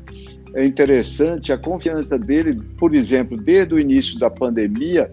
[0.55, 5.11] é interessante, a confiança dele, por exemplo, desde o início da pandemia,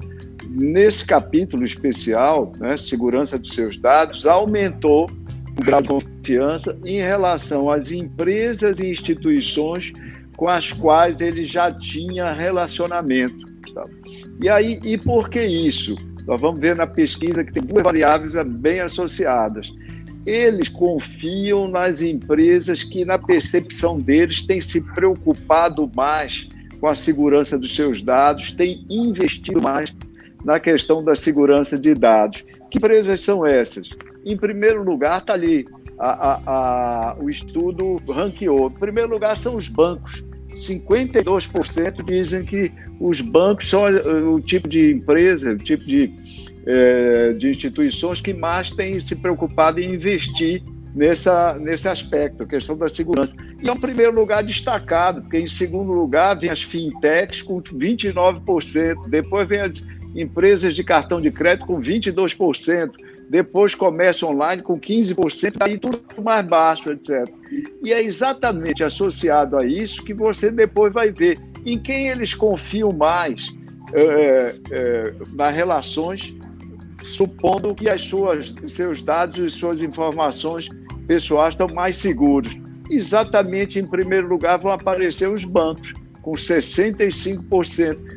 [0.54, 5.10] nesse capítulo especial, né, segurança dos seus dados, aumentou
[5.60, 9.92] o grau de confiança em relação às empresas e instituições
[10.38, 13.52] com as quais ele já tinha relacionamento.
[13.74, 13.84] Tá?
[14.42, 15.96] E aí, e por que isso?
[16.28, 19.74] Nós vamos ver na pesquisa que tem duas variáveis bem associadas.
[20.26, 26.48] Eles confiam nas empresas que, na percepção deles, têm se preocupado mais
[26.80, 29.94] com a segurança dos seus dados, têm investido mais
[30.44, 32.44] na questão da segurança de dados.
[32.70, 33.90] Que empresas são essas?
[34.26, 35.66] Em primeiro lugar, está ali,
[36.00, 38.68] a, a, a, o estudo ranqueou.
[38.68, 40.24] Em primeiro lugar, são os bancos.
[40.54, 43.84] 52% dizem que os bancos são
[44.34, 46.14] o tipo de empresa, o tipo de,
[46.66, 50.64] é, de instituições que mais têm se preocupado em investir
[50.96, 53.36] nessa, nesse aspecto, a questão da segurança.
[53.62, 59.10] E é um primeiro lugar destacado, porque em segundo lugar vem as fintechs com 29%,
[59.10, 59.84] depois vem as
[60.16, 62.92] empresas de cartão de crédito com 22%,
[63.30, 67.28] depois comércio online com 15%, aí tudo mais baixo, etc.
[67.84, 72.92] E é exatamente associado a isso que você depois vai ver em quem eles confiam
[72.92, 73.48] mais
[73.94, 76.34] é, é, nas relações,
[77.04, 80.70] supondo que as suas, seus dados e suas informações
[81.08, 82.58] pessoais estão mais seguros.
[82.90, 87.44] Exatamente em primeiro lugar vão aparecer os bancos, com 65%,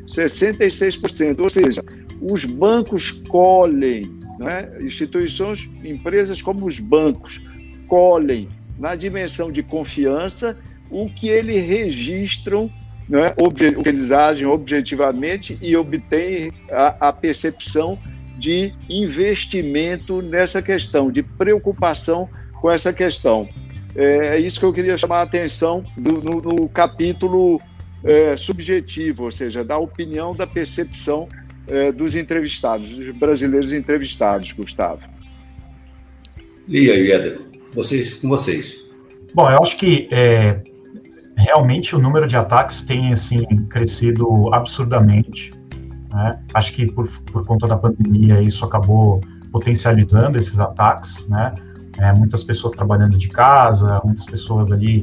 [0.06, 1.40] 66%.
[1.40, 1.84] Ou seja,
[2.22, 4.04] os bancos colhem,
[4.38, 4.70] né?
[4.80, 7.42] instituições, empresas como os bancos,
[7.86, 10.56] colhem na dimensão de confiança
[10.88, 12.70] o que eles registram,
[13.08, 13.34] né?
[13.36, 17.98] o que eles agem objetivamente e obtêm a, a percepção
[18.38, 22.28] de investimento nessa questão, de preocupação
[22.60, 23.48] com essa questão.
[23.96, 27.60] É, é isso que eu queria chamar a atenção do, no, no capítulo
[28.06, 31.28] é, subjetivo, ou seja, da opinião, da percepção
[31.66, 35.02] é, dos entrevistados, dos brasileiros entrevistados, Gustavo.
[36.68, 37.40] Lia e Éder,
[37.72, 38.76] vocês, com vocês.
[39.34, 40.62] Bom, eu acho que é,
[41.36, 45.52] realmente o número de ataques tem assim crescido absurdamente.
[46.10, 46.38] Né?
[46.54, 49.20] Acho que por, por conta da pandemia isso acabou
[49.52, 51.54] potencializando esses ataques, né?
[51.98, 55.02] É, muitas pessoas trabalhando de casa, muitas pessoas ali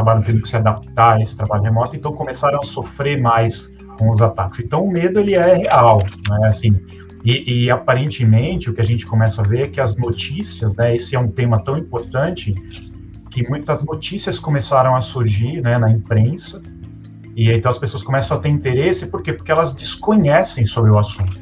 [0.00, 4.10] acabaram tendo que se adaptar a esse trabalho remoto, então começaram a sofrer mais com
[4.10, 4.60] os ataques.
[4.60, 6.48] Então o medo ele é real, né?
[6.48, 6.80] Assim,
[7.22, 10.94] e, e, aparentemente o que a gente começa a ver é que as notícias, né?
[10.94, 12.54] Esse é um tema tão importante
[13.30, 15.78] que muitas notícias começaram a surgir, né?
[15.78, 16.62] Na imprensa
[17.36, 19.32] e então as pessoas começam a ter interesse, por quê?
[19.32, 21.40] Porque elas desconhecem sobre o assunto.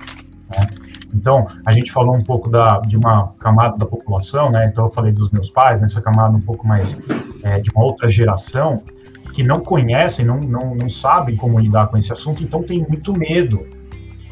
[0.51, 0.69] Né?
[1.15, 4.69] Então, a gente falou um pouco da, de uma camada da população, né?
[4.71, 7.01] Então, eu falei dos meus pais, nessa camada um pouco mais
[7.43, 8.83] é, de uma outra geração,
[9.33, 13.13] que não conhecem, não, não, não sabem como lidar com esse assunto, então tem muito
[13.13, 13.67] medo.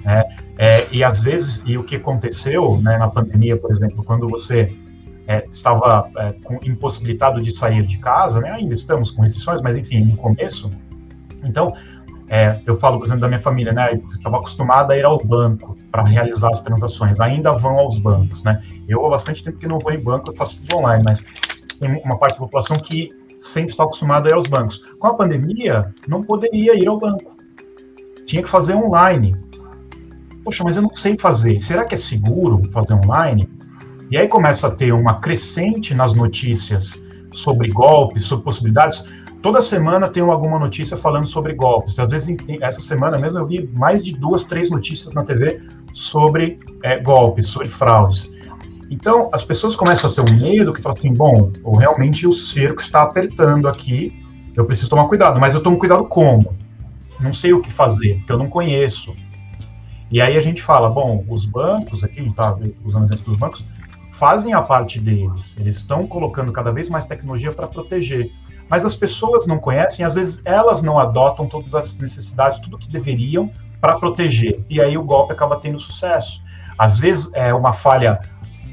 [0.04, 0.24] Né?
[0.58, 4.74] É, e às vezes, e o que aconteceu né, na pandemia, por exemplo, quando você
[5.26, 8.50] é, estava é, com, impossibilitado de sair de casa, né?
[8.50, 10.70] ainda estamos com restrições, mas enfim, no começo,
[11.44, 11.72] então
[12.28, 13.92] É, eu falo, por exemplo, da minha família, né?
[13.92, 18.42] Eu estava acostumada a ir ao banco para realizar as transações, ainda vão aos bancos,
[18.42, 18.62] né?
[18.88, 21.24] Eu há bastante tempo que não vou em banco, eu faço tudo online, mas
[21.78, 24.82] tem uma parte da população que sempre está acostumada a ir aos bancos.
[24.98, 27.36] Com a pandemia, não poderia ir ao banco.
[28.26, 29.36] Tinha que fazer online.
[30.42, 31.60] Poxa, mas eu não sei fazer.
[31.60, 33.48] Será que é seguro fazer online?
[34.10, 39.04] E aí começa a ter uma crescente nas notícias sobre golpes, sobre possibilidades.
[39.46, 42.00] Toda semana tem alguma notícia falando sobre golpes.
[42.00, 46.58] Às vezes, essa semana mesmo eu vi mais de duas, três notícias na TV sobre
[46.82, 48.34] é, golpes, sobre fraudes.
[48.90, 52.82] Então, as pessoas começam a ter um medo que fala assim: bom, realmente o cerco
[52.82, 54.20] está apertando aqui,
[54.56, 55.38] eu preciso tomar cuidado.
[55.38, 56.52] Mas eu tomo cuidado como?
[57.20, 59.14] Não sei o que fazer, porque eu não conheço.
[60.10, 63.64] E aí a gente fala: bom, os bancos, aqui, tá usando o exemplo dos bancos,
[64.10, 65.54] fazem a parte deles.
[65.56, 68.32] Eles estão colocando cada vez mais tecnologia para proteger.
[68.68, 72.90] Mas as pessoas não conhecem, às vezes elas não adotam todas as necessidades, tudo que
[72.90, 73.50] deveriam
[73.80, 74.60] para proteger.
[74.68, 76.42] E aí o golpe acaba tendo sucesso.
[76.78, 78.20] Às vezes é uma falha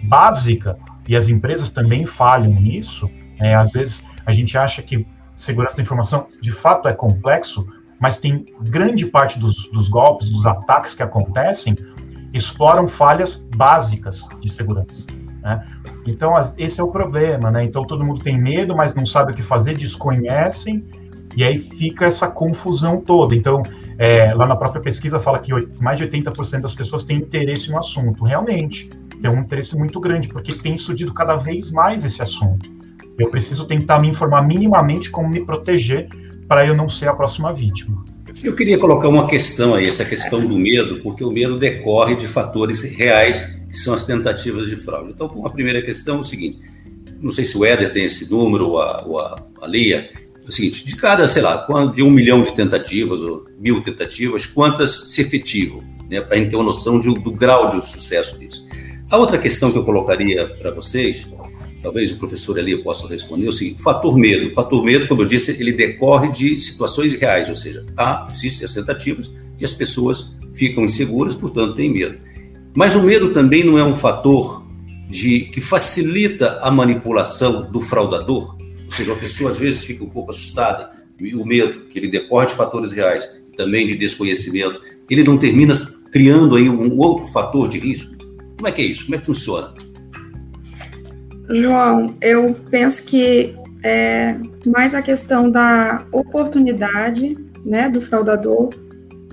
[0.04, 0.78] básica,
[1.08, 3.10] e as empresas também falham nisso.
[3.40, 7.66] É, às vezes a gente acha que segurança da informação de fato é complexo,
[8.00, 11.76] mas tem grande parte dos, dos golpes, dos ataques que acontecem,
[12.34, 15.08] exploram falhas básicas de segurança.
[15.42, 15.66] Né?
[16.06, 17.64] Então, esse é o problema, né?
[17.64, 20.86] Então, todo mundo tem medo, mas não sabe o que fazer, desconhecem,
[21.36, 23.34] e aí fica essa confusão toda.
[23.36, 23.64] Então,
[23.98, 27.78] é, lá na própria pesquisa fala que mais de 80% das pessoas têm interesse no
[27.78, 28.24] assunto.
[28.24, 28.90] Realmente,
[29.22, 32.70] tem um interesse muito grande, porque tem surgido cada vez mais esse assunto.
[33.18, 36.10] Eu preciso tentar me informar minimamente como me proteger
[36.48, 38.04] para eu não ser a próxima vítima.
[38.44, 42.28] Eu queria colocar uma questão aí, essa questão do medo, porque o medo decorre de
[42.28, 45.10] fatores reais que são as tentativas de fraude.
[45.10, 46.60] Então, uma primeira questão é o seguinte:
[47.20, 50.12] não sei se o Éder tem esse número ou a, ou a, a Lia,
[50.46, 54.46] é o seguinte, de cada, sei lá, de um milhão de tentativas ou mil tentativas,
[54.46, 58.38] quantas se efetivam, né, para a gente ter uma noção de, do grau de sucesso
[58.38, 58.64] disso.
[59.10, 61.28] A outra questão que eu colocaria para vocês,
[61.82, 64.52] talvez o professor ali possa responder, é o seguinte, fator medo.
[64.52, 68.66] O fator medo, como eu disse, ele decorre de situações reais, ou seja, há, existem
[68.66, 72.33] as tentativas e as pessoas ficam inseguras, portanto, têm medo.
[72.76, 74.64] Mas o medo também não é um fator
[75.08, 78.56] de que facilita a manipulação do fraudador,
[78.86, 82.08] ou seja, a pessoa às vezes fica um pouco assustada e o medo, que ele
[82.08, 85.74] decorre de fatores reais, também de desconhecimento, ele não termina
[86.12, 88.16] criando aí um outro fator de risco?
[88.58, 89.06] Como é que é isso?
[89.06, 89.74] Como é que funciona?
[91.50, 98.70] João, eu penso que é mais a questão da oportunidade, né, do fraudador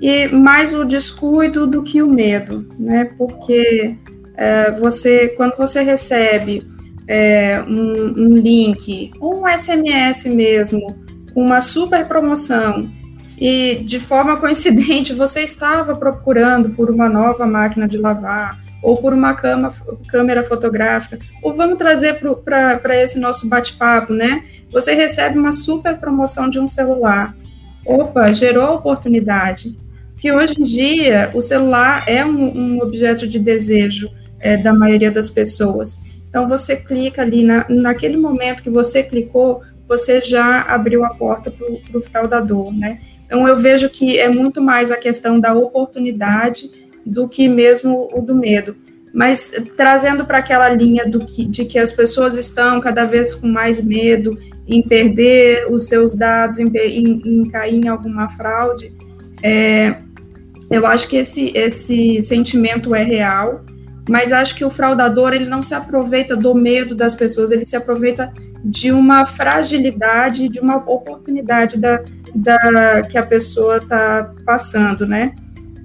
[0.01, 3.09] e mais o descuido do que o medo, né?
[3.19, 3.97] Porque
[4.35, 6.67] é, você, quando você recebe
[7.07, 10.97] é, um, um, link ou um SMS mesmo,
[11.35, 12.89] uma super promoção
[13.37, 19.13] e de forma coincidente você estava procurando por uma nova máquina de lavar ou por
[19.13, 19.75] uma cama,
[20.09, 24.43] câmera fotográfica, ou vamos trazer para esse nosso bate-papo, né?
[24.73, 27.37] Você recebe uma super promoção de um celular.
[27.85, 29.77] Opa, gerou oportunidade
[30.21, 35.11] que hoje em dia o celular é um, um objeto de desejo é, da maioria
[35.11, 35.99] das pessoas.
[36.29, 41.51] Então você clica ali, na, naquele momento que você clicou, você já abriu a porta
[41.51, 43.01] para o fraudador, né?
[43.25, 46.71] Então eu vejo que é muito mais a questão da oportunidade
[47.05, 48.77] do que mesmo o do medo.
[49.13, 53.49] Mas trazendo para aquela linha do que, de que as pessoas estão cada vez com
[53.49, 58.93] mais medo em perder os seus dados, em, em, em cair em alguma fraude,
[59.43, 59.97] é,
[60.71, 63.65] eu acho que esse, esse sentimento é real,
[64.09, 67.77] mas acho que o fraudador ele não se aproveita do medo das pessoas, ele se
[67.77, 68.33] aproveita
[68.65, 72.03] de uma fragilidade, de uma oportunidade da,
[72.35, 75.35] da que a pessoa está passando, né?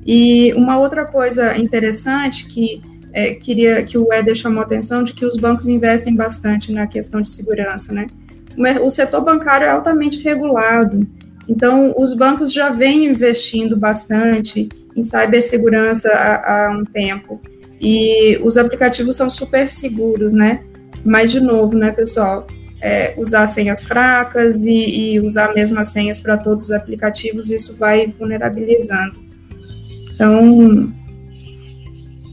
[0.05, 5.13] E uma outra coisa interessante que é, queria que o Éder chamou a atenção de
[5.13, 8.07] que os bancos investem bastante na questão de segurança, né?
[8.81, 11.05] O setor bancário é altamente regulado,
[11.47, 17.39] então, os bancos já vêm investindo bastante em cibersegurança há, há um tempo.
[17.79, 20.63] E os aplicativos são super seguros, né?
[21.03, 22.47] Mas, de novo, né, pessoal?
[22.81, 24.73] É, usar senhas fracas e,
[25.15, 29.17] e usar mesmo as senhas para todos os aplicativos, isso vai vulnerabilizando.
[30.13, 30.93] Então,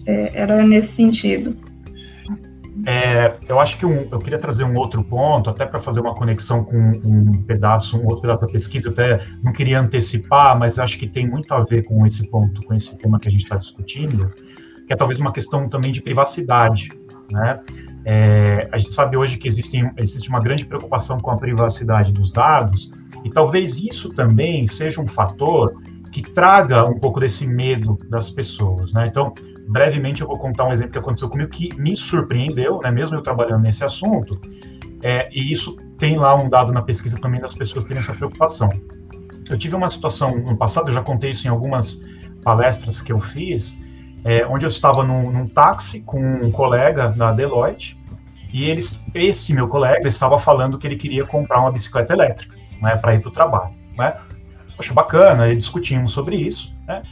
[0.07, 1.57] é, era nesse sentido.
[2.85, 6.15] É, eu acho que um, eu queria trazer um outro ponto, até para fazer uma
[6.15, 10.99] conexão com um pedaço, um outro pedaço da pesquisa, até não queria antecipar, mas acho
[10.99, 13.57] que tem muito a ver com esse ponto, com esse tema que a gente está
[13.57, 14.33] discutindo,
[14.87, 16.89] que é talvez uma questão também de privacidade,
[17.31, 17.61] né?
[18.05, 22.91] É, a gente sabe hoje que existe uma grande preocupação com a privacidade dos dados,
[23.25, 25.73] e talvez isso também seja um fator
[26.11, 29.07] que traga um pouco desse medo das pessoas, né?
[29.07, 29.33] Então,
[29.69, 32.91] brevemente eu vou contar um exemplo que aconteceu comigo que me surpreendeu, né?
[32.91, 34.41] Mesmo eu trabalhando nesse assunto,
[35.03, 38.71] é, e isso tem lá um dado na pesquisa também das pessoas terem essa preocupação.
[39.51, 42.03] Eu tive uma situação no passado, eu já contei isso em algumas
[42.43, 43.79] palestras que eu fiz,
[44.25, 47.99] é, onde eu estava num, num, táxi com um colega da Deloitte
[48.53, 52.97] e eles, esse meu colega estava falando que ele queria comprar uma bicicleta elétrica, né,
[52.97, 54.17] para ir para o trabalho, né?
[54.77, 57.03] Poxa, bacana, e discutimos sobre isso, né?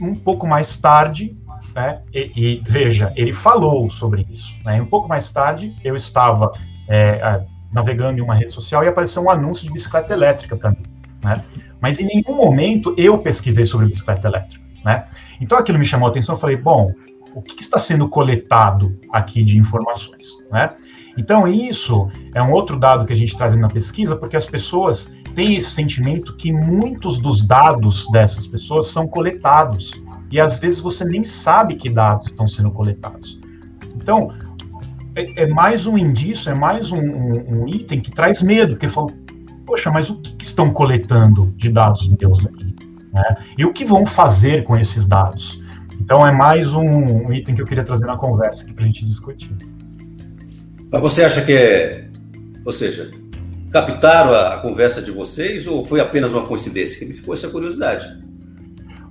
[0.00, 1.36] Um pouco mais tarde,
[1.74, 4.80] né, e, e, veja, ele falou sobre isso, né?
[4.80, 6.52] Um pouco mais tarde, eu estava
[6.88, 10.84] é, navegando em uma rede social e apareceu um anúncio de bicicleta elétrica para mim,
[11.22, 11.44] né?
[11.80, 15.06] Mas em nenhum momento eu pesquisei sobre bicicleta elétrica, né?
[15.40, 16.92] Então aquilo me chamou a atenção, eu falei, bom,
[17.34, 20.70] o que está sendo coletado aqui de informações, né?
[21.18, 25.12] Então isso é um outro dado que a gente traz na pesquisa, porque as pessoas
[25.34, 29.92] têm esse sentimento que muitos dos dados dessas pessoas são coletados
[30.34, 33.40] e às vezes você nem sabe que dados estão sendo coletados.
[33.94, 34.34] Então
[35.14, 38.88] é, é mais um indício, é mais um, um, um, item que traz medo, porque
[38.88, 39.12] fala,
[39.64, 42.74] poxa, mas o que, que estão coletando de dados meus aqui?
[43.12, 43.36] Né?
[43.56, 45.62] E o que vão fazer com esses dados?
[46.00, 49.04] Então é mais um, um item que eu queria trazer na conversa para a gente
[49.04, 49.56] discutir.
[50.90, 52.08] Mas você acha que é,
[52.66, 53.08] ou seja,
[53.70, 56.98] captaram a, a conversa de vocês ou foi apenas uma coincidência?
[56.98, 58.33] Que me ficou essa curiosidade.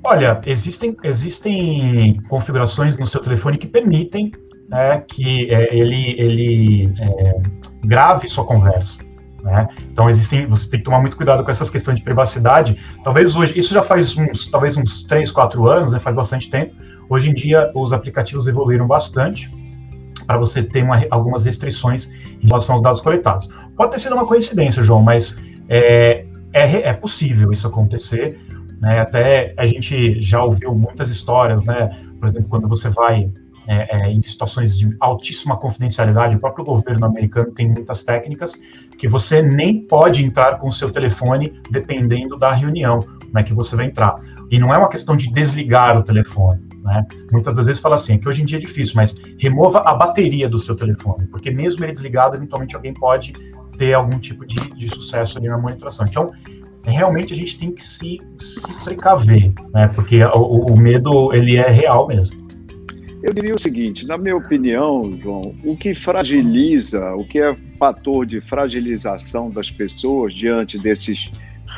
[0.03, 4.31] Olha, existem, existem configurações no seu telefone que permitem
[4.69, 7.41] né, que é, ele, ele é,
[7.85, 9.03] grave sua conversa.
[9.41, 9.67] Né?
[9.91, 12.77] Então existem, você tem que tomar muito cuidado com essas questões de privacidade.
[13.03, 16.75] Talvez hoje, isso já faz uns, talvez uns 3, 4 anos, né, faz bastante tempo.
[17.09, 19.51] Hoje em dia os aplicativos evoluíram bastante
[20.25, 22.09] para você ter uma, algumas restrições
[22.41, 23.49] em relação aos dados coletados.
[23.75, 25.37] Pode ter sido uma coincidência, João, mas
[25.69, 28.39] é, é, é possível isso acontecer.
[28.83, 28.99] Né?
[28.99, 31.89] Até a gente já ouviu muitas histórias, né?
[32.19, 33.29] Por exemplo, quando você vai
[33.65, 38.61] é, é, em situações de altíssima confidencialidade, o próprio governo americano tem muitas técnicas
[38.97, 42.99] que você nem pode entrar com o seu telefone dependendo da reunião
[43.31, 44.17] né, que você vai entrar.
[44.51, 46.61] E não é uma questão de desligar o telefone.
[46.83, 47.05] Né?
[47.31, 50.49] Muitas das vezes fala assim, que hoje em dia é difícil, mas remova a bateria
[50.49, 53.31] do seu telefone, porque mesmo ele desligado, eventualmente alguém pode
[53.77, 56.05] ter algum tipo de, de sucesso ali na monitoração.
[56.05, 56.33] Então,
[56.85, 59.87] realmente a gente tem que se, se precaver, né?
[59.95, 62.43] porque o, o medo ele é real mesmo.
[63.23, 68.25] Eu diria o seguinte, na minha opinião, João, o que fragiliza, o que é fator
[68.25, 71.31] de fragilização das pessoas diante desses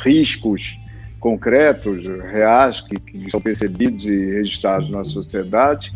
[0.03, 0.79] riscos
[1.19, 5.91] concretos, reais, que, que são percebidos e registrados na sociedade,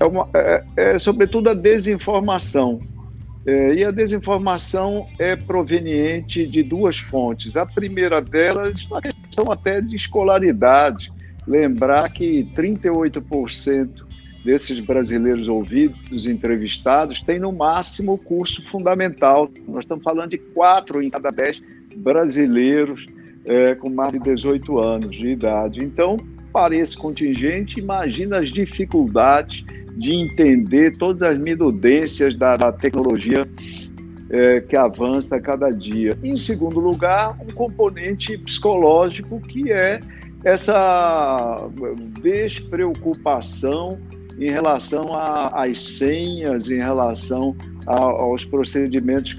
[0.00, 2.80] é, uma, é, é sobretudo a desinformação.
[3.46, 7.56] É, e a desinformação é proveniente de duas fontes.
[7.56, 11.12] A primeira delas, uma questão até de escolaridade.
[11.46, 14.04] Lembrar que 38%
[14.44, 19.50] desses brasileiros ouvidos, entrevistados, tem no máximo curso fundamental.
[19.68, 21.60] Nós estamos falando de quatro em cada dez
[21.96, 23.06] brasileiros
[23.46, 25.84] é, com mais de 18 anos de idade.
[25.84, 26.16] Então,
[26.54, 29.64] para esse contingente, imagina as dificuldades
[29.96, 33.44] de entender todas as minudências da, da tecnologia
[34.30, 36.16] é, que avança a cada dia.
[36.22, 40.00] Em segundo lugar, um componente psicológico que é
[40.44, 41.68] essa
[42.22, 43.98] despreocupação
[44.38, 49.34] em relação às senhas, em relação a, aos procedimentos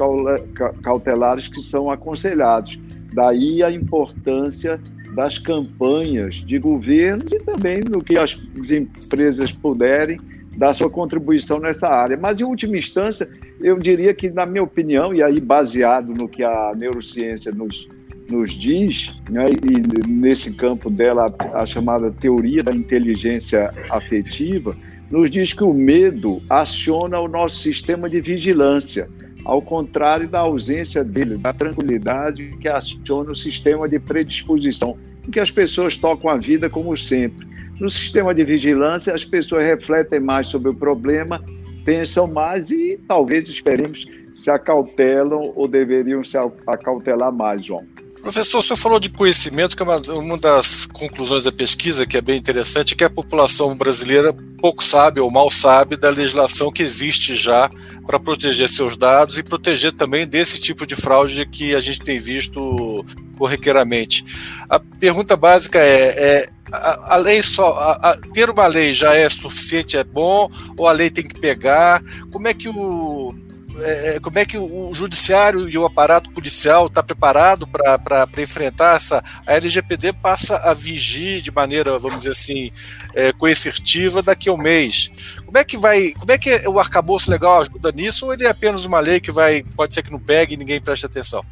[0.84, 2.78] cautelares que são aconselhados.
[3.13, 4.82] Daí a importância
[5.16, 8.38] das campanhas de governos e também no que as
[8.70, 10.20] empresas puderem
[10.57, 12.18] dar sua contribuição nessa área.
[12.18, 13.28] Mas, em última instância,
[13.61, 17.88] eu diria que, na minha opinião, e aí baseado no que a neurociência nos,
[18.30, 24.76] nos diz, né, e nesse campo dela, a chamada teoria da inteligência afetiva,
[25.11, 29.09] nos diz que o medo aciona o nosso sistema de vigilância,
[29.45, 35.39] ao contrário da ausência dele, da tranquilidade que aciona o sistema de predisposição, em que
[35.39, 37.47] as pessoas tocam a vida como sempre.
[37.79, 41.43] No sistema de vigilância, as pessoas refletem mais sobre o problema,
[41.83, 46.37] pensam mais e talvez esperemos se acautelam ou deveriam se
[46.67, 47.85] acautelar mais, João.
[48.26, 52.17] Professor, o senhor falou de conhecimento, que é uma, uma, das conclusões da pesquisa, que
[52.17, 56.82] é bem interessante, que a população brasileira pouco sabe ou mal sabe da legislação que
[56.82, 57.69] existe já
[58.03, 62.17] para proteger seus dados e proteger também desse tipo de fraude que a gente tem
[62.17, 63.05] visto
[63.38, 64.26] corriqueiramente.
[64.67, 69.13] A pergunta básica é, é a, a, lei só a, a, ter uma lei já
[69.13, 72.01] é suficiente, é bom ou a lei tem que pegar?
[72.32, 73.36] Como é que o
[73.82, 79.23] é, como é que o, judiciário e o aparato policial está preparado para enfrentar essa.
[79.45, 82.71] A LGPD passa a vigir de maneira, vamos dizer assim,
[83.13, 85.11] é, coercitiva daqui a um mês.
[85.45, 86.11] Como é que vai.
[86.11, 89.32] Como é que o arcabouço legal ajuda nisso, ou ele é apenas uma lei que
[89.32, 91.43] vai, pode ser que não pegue e ninguém preste atenção?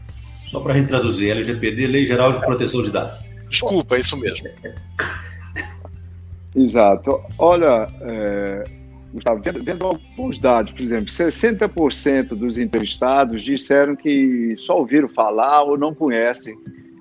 [0.48, 3.20] Só para a gente traduzir, LGPD, Lei Geral de Proteção de Dados.
[3.50, 4.48] Desculpa, é isso mesmo.
[6.56, 7.20] Exato.
[7.38, 8.64] Olha, é,
[9.14, 15.78] Gustavo, vendo alguns dados, por exemplo, 60% dos entrevistados disseram que só ouviram falar ou
[15.78, 16.58] não conhecem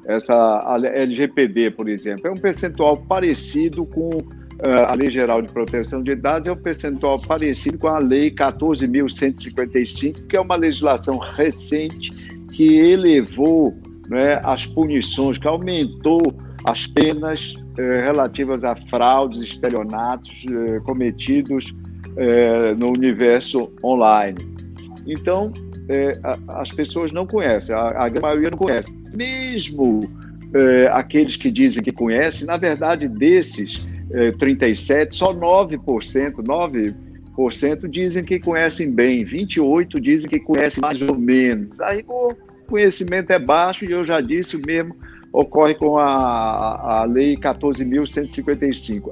[0.07, 0.61] essa
[0.95, 2.27] LGPD, por exemplo.
[2.27, 6.57] É um percentual parecido com uh, a Lei Geral de Proteção de Dados, é um
[6.57, 12.11] percentual parecido com a Lei 14.155, que é uma legislação recente
[12.49, 13.75] que elevou
[14.11, 16.21] né, as punições, que aumentou
[16.65, 21.75] as penas eh, relativas a fraudes, estelionatos eh, cometidos
[22.17, 24.39] eh, no universo online.
[25.07, 25.53] Então,
[26.23, 28.93] a, as pessoas não conhecem, a, a maioria não conhece.
[29.15, 30.09] Mesmo
[30.93, 33.83] aqueles que dizem que conhecem, na verdade, desses
[34.39, 36.35] 37, só 9%,
[37.35, 41.81] 9% dizem que conhecem bem, 28% dizem que conhecem mais ou menos.
[41.81, 42.35] Aí o
[42.69, 44.95] conhecimento é baixo e eu já disse mesmo
[45.33, 49.11] ocorre com a, a Lei 14.155.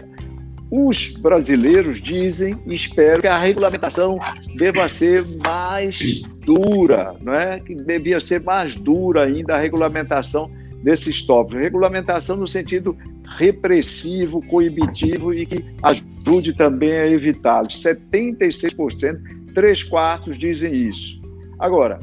[0.70, 4.20] Os brasileiros dizem e esperam que a regulamentação
[4.56, 7.58] deva ser mais dura, não é?
[7.58, 10.48] que devia ser mais dura ainda a regulamentação
[10.82, 11.60] desses tópicos.
[11.60, 12.96] Regulamentação no sentido
[13.36, 17.82] repressivo, coibitivo e que ajude também a evitá-los.
[17.82, 19.20] 76%,
[19.54, 21.20] três quartos dizem isso.
[21.58, 21.98] Agora,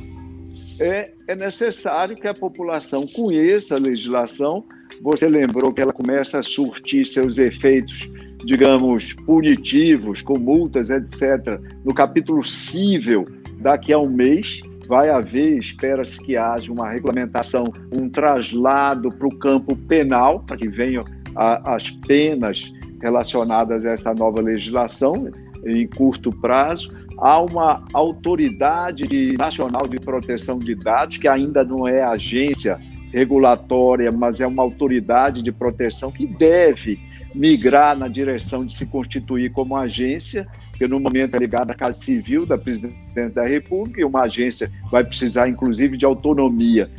[0.79, 4.63] é, é necessário que a população conheça a legislação.
[5.01, 8.09] Você lembrou que ela começa a surtir seus efeitos,
[8.43, 13.27] digamos, punitivos, com multas, etc., no capítulo cível
[13.59, 14.61] daqui a um mês.
[14.87, 20.67] Vai haver, espera-se que haja uma regulamentação, um traslado para o campo penal, para que
[20.67, 21.03] venham
[21.35, 22.71] a, as penas
[23.01, 25.29] relacionadas a essa nova legislação
[25.65, 32.03] em curto prazo há uma autoridade nacional de proteção de dados, que ainda não é
[32.03, 32.79] agência
[33.11, 36.99] regulatória, mas é uma autoridade de proteção que deve
[37.37, 41.99] migrar na direção de se constituir como agência, que no momento é ligada à Casa
[41.99, 46.89] Civil da Presidente da República, e uma agência vai precisar, inclusive, de autonomia.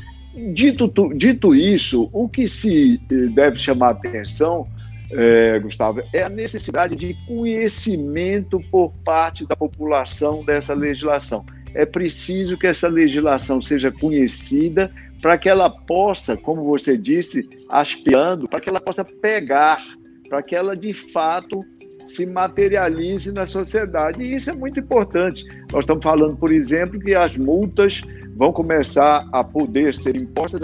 [0.53, 4.69] Dito, dito isso, o que se eh, deve chamar atenção
[5.11, 11.45] é, Gustavo, é a necessidade de conhecimento por parte da população dessa legislação.
[11.75, 18.49] É preciso que essa legislação seja conhecida para que ela possa, como você disse, aspiando,
[18.49, 19.83] para que ela possa pegar,
[20.29, 21.65] para que ela de fato
[22.07, 24.23] se materialize na sociedade.
[24.23, 25.45] E isso é muito importante.
[25.73, 28.03] Nós estamos falando, por exemplo, que as multas
[28.37, 30.61] vão começar a poder ser impostas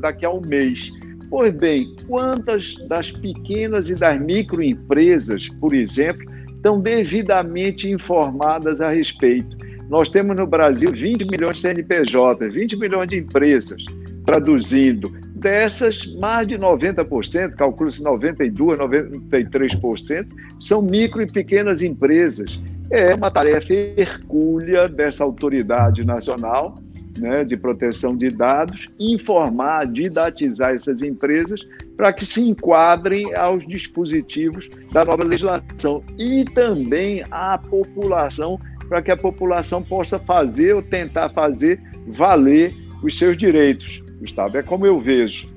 [0.00, 0.90] daqui a um mês.
[1.30, 6.24] Pois bem, quantas das pequenas e das microempresas, por exemplo,
[6.54, 9.56] estão devidamente informadas a respeito?
[9.88, 13.82] Nós temos no Brasil 20 milhões de CNPJ, 20 milhões de empresas,
[14.24, 15.10] traduzindo.
[15.38, 20.26] Dessas, mais de 90%, calcula-se 92%, 93%,
[20.58, 22.60] são micro e pequenas empresas.
[22.90, 26.82] É uma tarefa hercúlea dessa autoridade nacional
[27.18, 31.60] né, de proteção de dados, informar, didatizar essas empresas
[31.96, 38.58] para que se enquadrem aos dispositivos da nova legislação e também à população,
[38.88, 44.02] para que a população possa fazer ou tentar fazer valer os seus direitos.
[44.20, 45.48] Gustavo, é como eu vejo.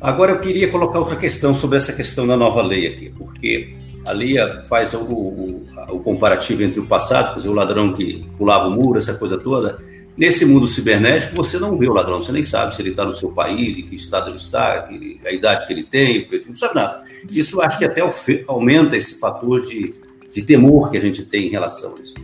[0.00, 3.76] Agora eu queria colocar outra questão sobre essa questão da nova lei aqui, porque
[4.06, 4.36] a lei
[4.68, 8.70] faz o, o, o comparativo entre o passado, quer dizer, o ladrão que pulava o
[8.70, 9.78] muro, essa coisa toda,
[10.20, 13.12] Nesse mundo cibernético, você não vê o ladrão, você nem sabe se ele está no
[13.14, 14.86] seu país, em que estado ele está,
[15.24, 17.04] a idade que ele tem, não sabe nada.
[17.30, 18.02] Isso acho que até
[18.46, 19.94] aumenta esse fator de,
[20.34, 22.14] de temor que a gente tem em relação a isso.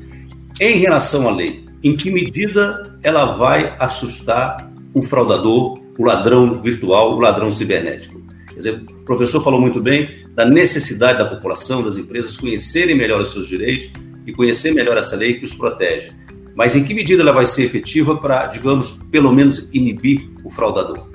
[0.61, 4.65] Em relação à lei, em que medida ela vai assustar
[4.99, 8.20] o fraudador, o ladrão virtual, o ladrão cibernético?
[8.49, 13.20] Quer dizer, o professor falou muito bem da necessidade da população, das empresas conhecerem melhor
[13.20, 13.90] os seus direitos
[14.26, 16.12] e conhecer melhor essa lei que os protege
[16.57, 21.07] mas em que medida ela vai ser efetiva para, digamos, pelo menos inibir o fraudador?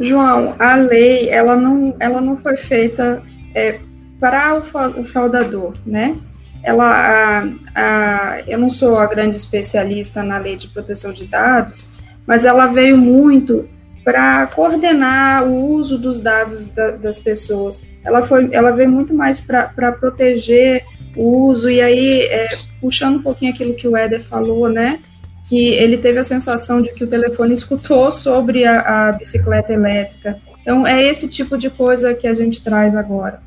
[0.00, 3.22] João, a lei ela não, ela não foi feita
[3.54, 3.78] é,
[4.18, 6.16] para o, fraudador, né?
[6.64, 7.44] Ela, a,
[7.76, 11.93] a, eu não sou a grande especialista na lei de proteção de dados,
[12.26, 13.68] mas ela veio muito
[14.04, 17.82] para coordenar o uso dos dados da, das pessoas.
[18.04, 20.84] Ela, foi, ela veio muito mais para proteger
[21.16, 22.48] o uso, e aí, é,
[22.80, 25.00] puxando um pouquinho aquilo que o Éder falou, né,
[25.48, 30.38] que ele teve a sensação de que o telefone escutou sobre a, a bicicleta elétrica.
[30.60, 33.40] Então, é esse tipo de coisa que a gente traz agora.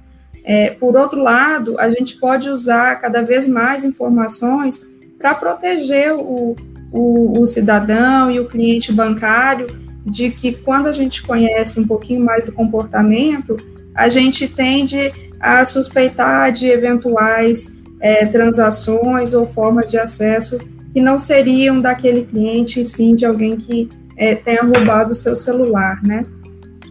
[0.44, 4.82] É, por outro lado, a gente pode usar cada vez mais informações
[5.18, 6.56] para proteger o,
[6.92, 9.68] o, o, cidadão e o cliente bancário
[10.06, 13.58] de que quando a gente conhece um pouquinho mais do comportamento,
[13.94, 20.58] a gente tende a suspeitar de eventuais é, transações ou formas de acesso
[20.94, 26.02] que não seriam daquele cliente, sim de alguém que é, tenha roubado o seu celular,
[26.04, 26.26] né?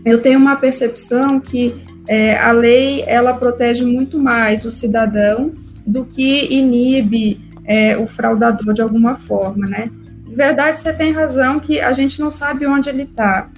[0.05, 1.75] Eu tenho uma percepção que
[2.09, 5.53] é, a lei ela protege muito mais o cidadão
[5.85, 9.85] do que inibe é, o fraudador de alguma forma, né?
[10.25, 13.51] De verdade, você tem razão que a gente não sabe onde ele está,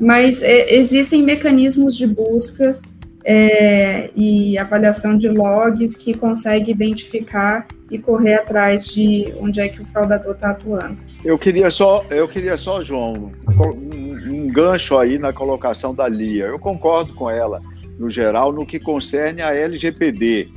[0.00, 2.78] mas é, existem mecanismos de busca
[3.24, 9.82] é, e avaliação de logs que consegue identificar e correr atrás de onde é que
[9.82, 10.96] o fraudador está atuando.
[11.24, 16.46] Eu queria só, eu queria só, João, um, um gancho aí na colocação da Lia.
[16.46, 17.60] Eu concordo com ela
[17.98, 20.48] no geral, no que concerne a LGPD.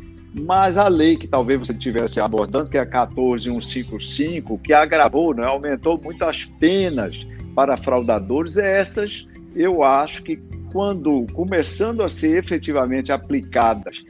[0.42, 5.46] Mas a lei que talvez você estivesse abordando, que é a 14155, que agravou, né,
[5.46, 7.26] aumentou muito as penas
[7.56, 9.26] para fraudadores, essas
[9.56, 10.38] eu acho que
[10.72, 14.04] quando começando a ser efetivamente aplicadas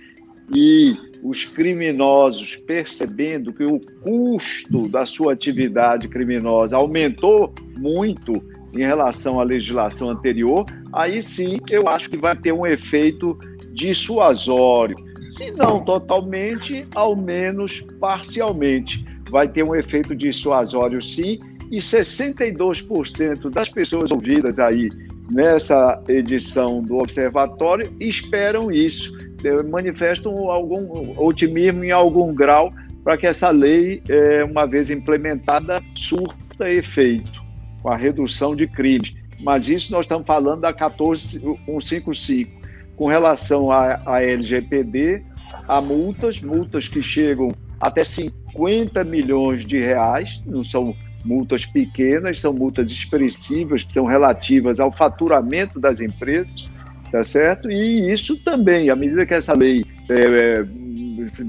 [0.52, 8.34] e os criminosos percebendo que o custo da sua atividade criminosa aumentou muito
[8.76, 13.38] em relação à legislação anterior, aí sim eu acho que vai ter um efeito
[13.72, 14.96] dissuasório.
[15.36, 19.06] Se não totalmente, ao menos parcialmente.
[19.30, 24.90] Vai ter um efeito dissuasório sim, e 62% das pessoas ouvidas aí
[25.30, 29.12] nessa edição do Observatório esperam isso,
[29.70, 32.72] manifestam algum otimismo em algum grau
[33.04, 37.44] para que essa lei, é, uma vez implementada, surta efeito
[37.82, 39.14] com a redução de crimes.
[39.42, 42.65] Mas isso nós estamos falando da 14155.
[42.96, 45.22] Com relação à LGPD,
[45.68, 52.54] há multas, multas que chegam até 50 milhões de reais, não são multas pequenas, são
[52.54, 56.68] multas expressivas, que são relativas ao faturamento das empresas,
[57.12, 57.70] tá certo?
[57.70, 60.66] E isso também, à medida que essa lei é, é,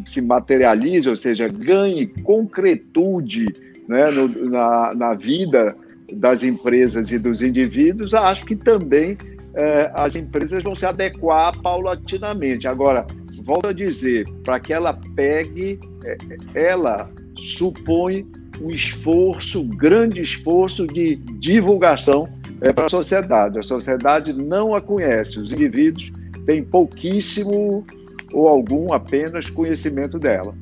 [0.06, 3.46] se materializa, ou seja, ganhe concretude
[3.86, 5.76] né, no, na, na vida
[6.12, 9.16] das empresas e dos indivíduos, acho que também
[9.56, 12.68] eh, as empresas vão se adequar paulatinamente.
[12.68, 13.06] Agora,
[13.42, 16.18] volto a dizer, para que ela pegue, eh,
[16.54, 18.26] ela supõe
[18.60, 22.28] um esforço, grande esforço de divulgação
[22.60, 23.58] eh, para a sociedade.
[23.58, 26.12] A sociedade não a conhece, os indivíduos
[26.44, 27.86] têm pouquíssimo
[28.32, 30.54] ou algum apenas conhecimento dela.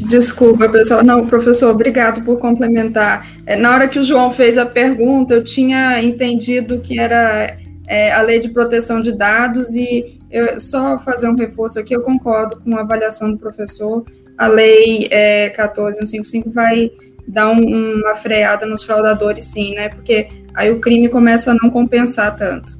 [0.00, 1.02] Desculpa, pessoal.
[1.02, 3.26] Não, professor, obrigado por complementar.
[3.46, 7.56] É, na hora que o João fez a pergunta, eu tinha entendido que era
[7.90, 12.02] é, a lei de proteção de dados e eu, só fazer um reforço aqui, eu
[12.02, 14.04] concordo com a avaliação do professor.
[14.38, 16.88] A lei é, 14155 vai
[17.26, 19.88] dar um, uma freada nos fraudadores, sim, né?
[19.88, 22.78] Porque aí o crime começa a não compensar tanto.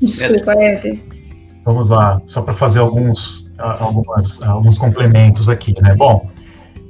[0.00, 0.98] Desculpa, Éder.
[1.62, 5.94] Vamos lá, só para fazer alguns algumas, alguns complementos aqui, né?
[5.94, 6.30] Bom,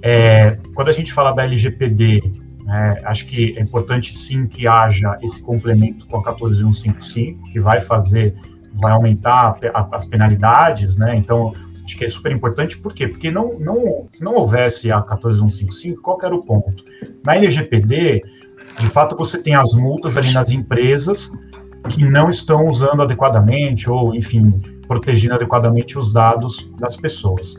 [0.01, 2.23] é, quando a gente fala da LGPD,
[2.65, 7.81] né, acho que é importante sim que haja esse complemento com a 14155, que vai
[7.81, 8.35] fazer,
[8.75, 9.59] vai aumentar
[9.93, 11.15] as penalidades, né?
[11.15, 11.53] Então,
[11.85, 13.07] acho que é super importante, por quê?
[13.07, 16.83] Porque não, não, se não houvesse a 14155, qual era o ponto?
[17.25, 18.23] Na LGPD,
[18.81, 21.37] de fato, você tem as multas ali nas empresas
[21.91, 24.59] que não estão usando adequadamente, ou, enfim,
[24.89, 27.57] protegendo adequadamente os dados das pessoas.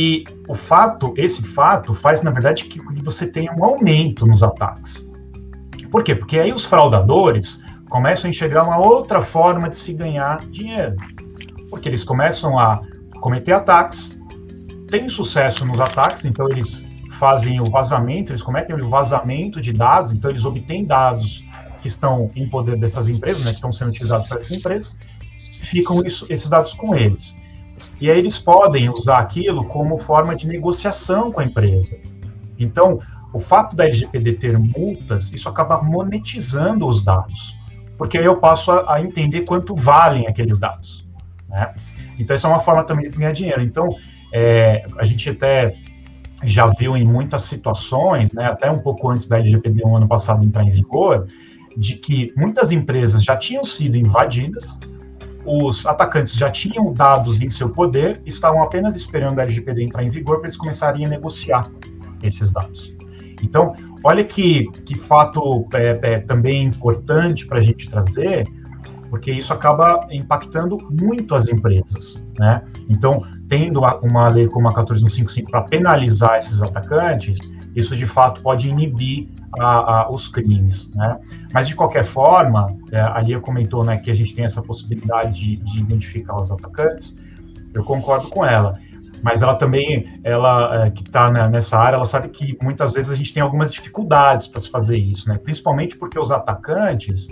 [0.00, 5.10] E o fato, esse fato, faz na verdade que você tenha um aumento nos ataques.
[5.90, 6.14] Por quê?
[6.14, 10.94] Porque aí os fraudadores começam a enxergar uma outra forma de se ganhar dinheiro.
[11.68, 12.80] Porque eles começam a
[13.20, 14.16] cometer ataques,
[14.88, 16.88] têm sucesso nos ataques, então eles
[17.18, 21.44] fazem o vazamento, eles cometem o vazamento de dados, então eles obtêm dados
[21.82, 24.96] que estão em poder dessas empresas, né, que estão sendo utilizados por essas empresas,
[25.36, 27.36] ficam isso, esses dados com eles.
[28.00, 31.98] E aí eles podem usar aquilo como forma de negociação com a empresa.
[32.58, 33.00] Então,
[33.32, 37.56] o fato da LGPD ter multas, isso acaba monetizando os dados,
[37.96, 41.06] porque aí eu passo a, a entender quanto valem aqueles dados.
[41.48, 41.74] Né?
[42.18, 43.62] Então, isso é uma forma também de ganhar dinheiro.
[43.62, 43.96] Então,
[44.32, 45.74] é, a gente até
[46.44, 50.44] já viu em muitas situações, né, até um pouco antes da LGPD um ano passado
[50.44, 51.26] entrar em vigor,
[51.76, 54.78] de que muitas empresas já tinham sido invadidas,
[55.48, 60.10] os atacantes já tinham dados em seu poder, estavam apenas esperando a LGPD entrar em
[60.10, 61.70] vigor para eles começarem a negociar
[62.22, 62.94] esses dados.
[63.42, 63.74] Então,
[64.04, 68.46] olha que, que fato é, é também importante para a gente trazer,
[69.08, 72.62] porque isso acaba impactando muito as empresas, né?
[72.88, 77.38] Então, tendo uma lei como a 14155 para penalizar esses atacantes,
[77.78, 81.18] isso de fato pode inibir a, a, os crimes, né?
[81.52, 85.40] Mas de qualquer forma, é, a Lia comentou, né, que a gente tem essa possibilidade
[85.40, 87.18] de, de identificar os atacantes.
[87.74, 88.78] Eu concordo com ela
[89.22, 93.14] mas ela também, ela é, que está nessa área, ela sabe que muitas vezes a
[93.14, 95.36] gente tem algumas dificuldades para se fazer isso, né?
[95.38, 97.28] Principalmente porque os atacantes,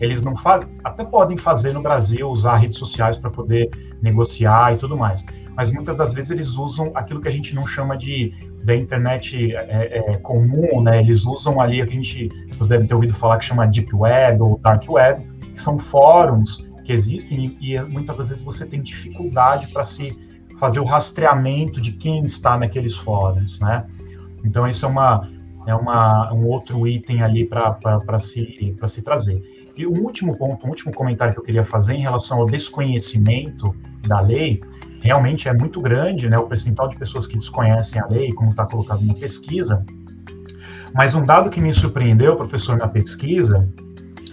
[0.00, 3.70] eles não fazem, até podem fazer no Brasil, usar redes sociais para poder
[4.02, 5.24] negociar e tudo mais,
[5.56, 8.32] mas muitas das vezes eles usam aquilo que a gente não chama de
[8.64, 11.00] da internet é, é, comum, né?
[11.00, 13.94] Eles usam ali o que a gente, vocês devem ter ouvido falar que chama Deep
[13.94, 15.22] Web ou Dark Web,
[15.54, 20.18] que são fóruns que existem e, e muitas das vezes você tem dificuldade para se
[20.58, 23.84] fazer o rastreamento de quem está naqueles fóruns, né?
[24.42, 25.28] Então isso é uma
[25.66, 29.42] é uma, um outro item ali para se, se trazer.
[29.76, 33.74] E o último ponto, o último comentário que eu queria fazer em relação ao desconhecimento
[34.06, 34.60] da lei,
[35.04, 38.64] realmente é muito grande, né, o percentual de pessoas que desconhecem a lei, como está
[38.64, 39.84] colocado na pesquisa.
[40.94, 43.68] Mas um dado que me surpreendeu, professor, na pesquisa,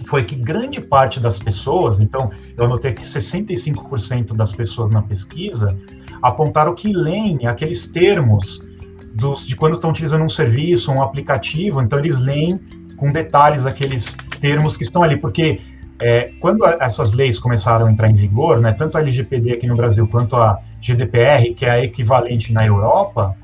[0.06, 5.76] foi que grande parte das pessoas, então eu anotei que 65% das pessoas na pesquisa
[6.22, 8.66] apontaram que leem aqueles termos
[9.14, 12.58] dos, de quando estão utilizando um serviço, um aplicativo, então eles leem
[12.96, 15.60] com detalhes aqueles termos que estão ali, porque
[16.04, 19.76] é, quando essas leis começaram a entrar em vigor, né, tanto a LGPD aqui no
[19.76, 23.36] Brasil quanto a GDPR, que é a equivalente na Europa,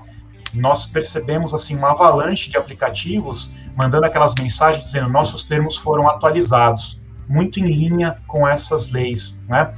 [0.52, 7.00] nós percebemos assim uma avalanche de aplicativos mandando aquelas mensagens dizendo nossos termos foram atualizados,
[7.28, 9.72] muito em linha com essas leis, né?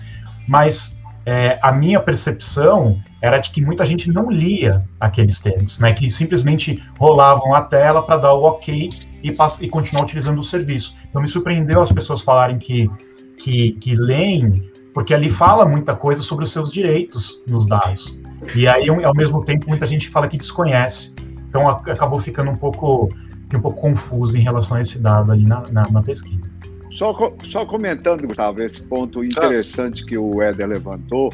[0.49, 5.93] Mas é, a minha percepção era de que muita gente não lia aqueles termos, né,
[5.93, 8.89] que simplesmente rolavam a tela para dar o ok
[9.23, 10.95] e, e continuar utilizando o serviço.
[11.09, 12.91] Então me surpreendeu as pessoas falarem que,
[13.37, 18.19] que, que leem, porque ali fala muita coisa sobre os seus direitos nos dados.
[18.55, 21.15] E aí, ao mesmo tempo, muita gente fala que desconhece.
[21.49, 23.09] Então acabou ficando um pouco,
[23.55, 26.51] um pouco confuso em relação a esse dado ali na, na, na pesquisa.
[26.93, 31.31] Só, só comentando, Gustavo, esse ponto interessante que o Éder levantou,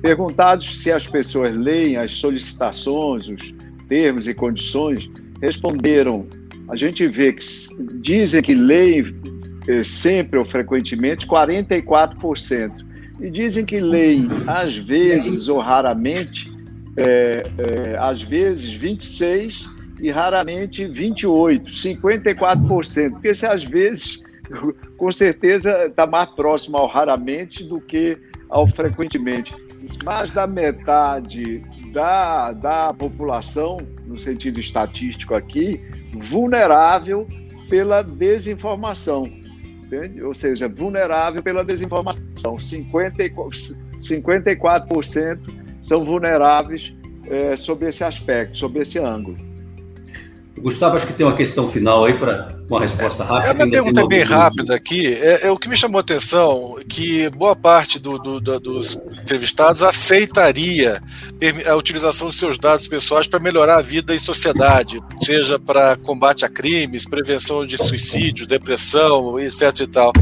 [0.00, 3.54] perguntados se as pessoas leem as solicitações, os
[3.88, 6.26] termos e condições, responderam.
[6.68, 7.44] A gente vê que
[8.00, 9.14] dizem que leem
[9.68, 12.90] eh, sempre ou frequentemente 44%.
[13.20, 16.50] E dizem que leem às vezes ou raramente,
[16.96, 19.68] é, é, às vezes 26%
[20.00, 23.10] e raramente 28%, 54%.
[23.10, 24.24] Porque se às vezes
[24.96, 28.16] com certeza está mais próximo ao raramente do que
[28.48, 29.54] ao frequentemente.
[30.04, 31.62] Mais da metade
[31.92, 35.80] da, da população, no sentido estatístico aqui,
[36.12, 37.26] vulnerável
[37.68, 39.24] pela desinformação.
[39.84, 40.22] Entende?
[40.22, 42.56] Ou seja, vulnerável pela desinformação.
[42.56, 45.38] 54%, 54%
[45.82, 46.94] são vulneráveis
[47.26, 49.36] é, sobre esse aspecto, sobre esse ângulo.
[50.60, 53.48] Gustavo, acho que tem uma questão final aí para uma resposta rápida.
[53.48, 55.14] É uma pergunta bem rápida aqui.
[55.14, 58.98] É, é, o que me chamou a atenção que boa parte do, do, do, dos
[59.22, 61.00] entrevistados aceitaria
[61.66, 66.44] a utilização de seus dados pessoais para melhorar a vida em sociedade, seja para combate
[66.44, 69.80] a crimes, prevenção de suicídio, depressão, etc.
[69.80, 70.12] E tal.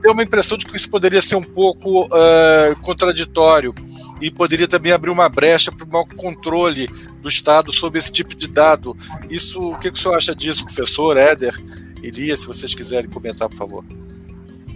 [0.00, 3.74] Tenho uma impressão de que isso poderia ser um pouco uh, contraditório
[4.20, 6.88] e poderia também abrir uma brecha para o mau controle
[7.20, 8.96] do Estado sobre esse tipo de dado.
[9.28, 11.54] Isso, o que, que o senhor acha disso, professor Éder?
[12.02, 13.84] Iria, se vocês quiserem comentar, por favor.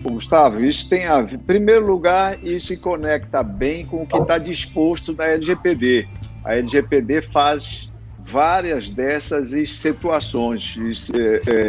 [0.02, 1.36] Gustavo, isso tem a ver.
[1.36, 6.06] Em primeiro lugar, isso se conecta bem com o que está disposto na LGPD.
[6.44, 7.88] A LGPD faz
[8.26, 10.76] várias dessas situações,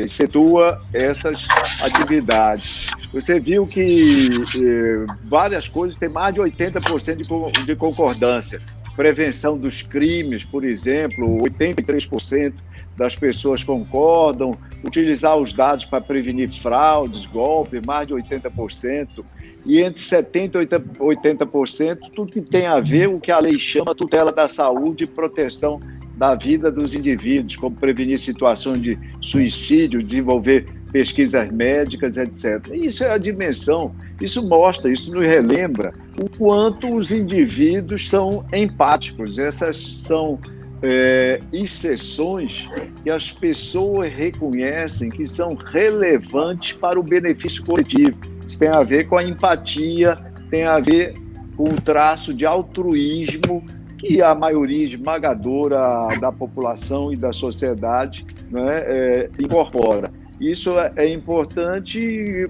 [0.03, 1.47] excetua é, é, essas
[1.83, 2.89] atividades.
[3.13, 4.29] Você viu que
[4.63, 8.61] é, várias coisas têm mais de 80% de, concordância.
[8.95, 12.53] Prevenção dos crimes, por exemplo, 83%
[12.95, 14.57] das pessoas concordam.
[14.83, 19.23] Utilizar os dados para prevenir fraudes, golpes, mais de 80%.
[19.65, 20.67] E entre 70% e
[20.99, 25.07] 80%, tudo que tem a ver o que a lei chama tutela da saúde e
[25.07, 25.81] proteção
[26.17, 32.67] da vida dos indivíduos, como prevenir situações de suicídio, desenvolver pesquisas médicas, etc.
[32.73, 39.37] Isso é a dimensão, isso mostra, isso nos relembra o quanto os indivíduos são empáticos.
[39.37, 40.39] Essas são
[40.81, 42.69] é, exceções
[43.03, 48.17] que as pessoas reconhecem que são relevantes para o benefício coletivo.
[48.47, 50.17] Isso tem a ver com a empatia
[50.49, 51.13] tem a ver
[51.55, 53.65] com um traço de altruísmo
[54.05, 55.81] que a maioria esmagadora
[56.19, 60.11] da população e da sociedade né, é, incorpora.
[60.39, 61.99] Isso é, é importante,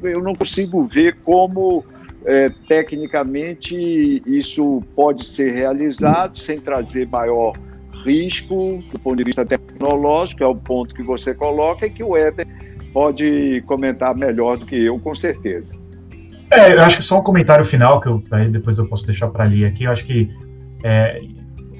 [0.03, 1.83] eu não consigo ver como
[2.25, 7.53] é, tecnicamente isso pode ser realizado sem trazer maior
[8.03, 12.17] risco do ponto de vista tecnológico, é o ponto que você coloca e que o
[12.17, 12.47] Éder
[12.91, 15.75] pode comentar melhor do que eu, com certeza.
[16.51, 19.43] É, eu acho que só um comentário final, que eu, depois eu posso deixar para
[19.43, 19.83] ali aqui.
[19.83, 20.29] Eu acho que
[20.83, 21.17] é,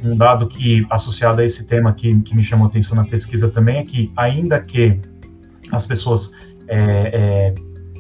[0.06, 3.78] um dado que, associado a esse tema que, que me chamou atenção na pesquisa também,
[3.80, 5.00] é que, ainda que
[5.72, 6.34] as pessoas
[6.68, 7.54] é, é,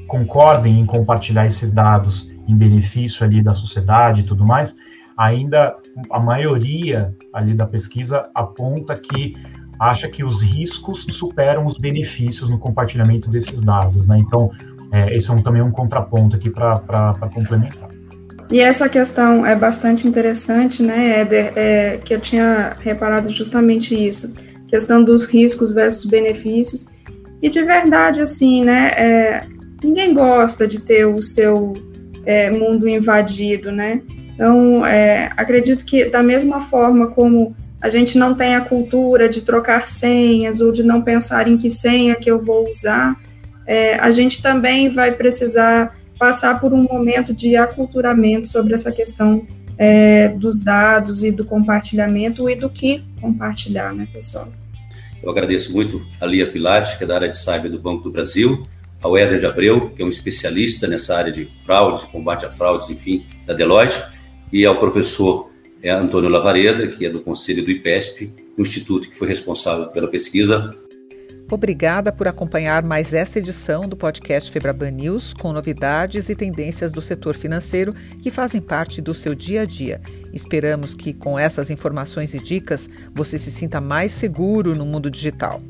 [0.08, 4.76] concordem em compartilhar esses dados em benefício ali da sociedade e tudo mais,
[5.18, 5.76] ainda
[6.12, 9.36] a maioria ali da pesquisa aponta que
[9.80, 14.18] acha que os riscos superam os benefícios no compartilhamento desses dados, né?
[14.20, 14.52] Então,
[14.92, 17.85] é, esse é um, também um contraponto aqui para complementar.
[18.52, 24.36] E essa questão é bastante interessante, né, Éder, é, que eu tinha reparado justamente isso,
[24.68, 26.86] questão dos riscos versus benefícios,
[27.42, 29.42] e de verdade, assim, né, é,
[29.84, 31.74] ninguém gosta de ter o seu
[32.24, 34.02] é, mundo invadido, né,
[34.36, 39.42] então, é, acredito que da mesma forma como a gente não tem a cultura de
[39.42, 43.16] trocar senhas ou de não pensar em que senha que eu vou usar,
[43.66, 49.46] é, a gente também vai precisar passar por um momento de aculturamento sobre essa questão
[49.78, 54.48] é, dos dados e do compartilhamento e do que compartilhar, né, pessoal?
[55.22, 58.12] Eu agradeço muito a Lia Pilate, que é da área de cyber do Banco do
[58.12, 58.68] Brasil,
[59.02, 62.90] ao Éder de Abreu, que é um especialista nessa área de fraudes, combate a fraudes,
[62.90, 64.02] enfim, da Deloitte,
[64.52, 65.52] e ao professor
[65.82, 70.08] é, Antônio Lavareda, que é do Conselho do IPESP, o instituto que foi responsável pela
[70.08, 70.76] pesquisa,
[71.52, 77.04] Obrigada por acompanhar mais esta edição do podcast Febraban News com novidades e tendências do
[77.04, 80.02] setor financeiro que fazem parte do seu dia a dia.
[80.34, 85.62] Esperamos que com essas informações e dicas você se sinta mais seguro no mundo digital.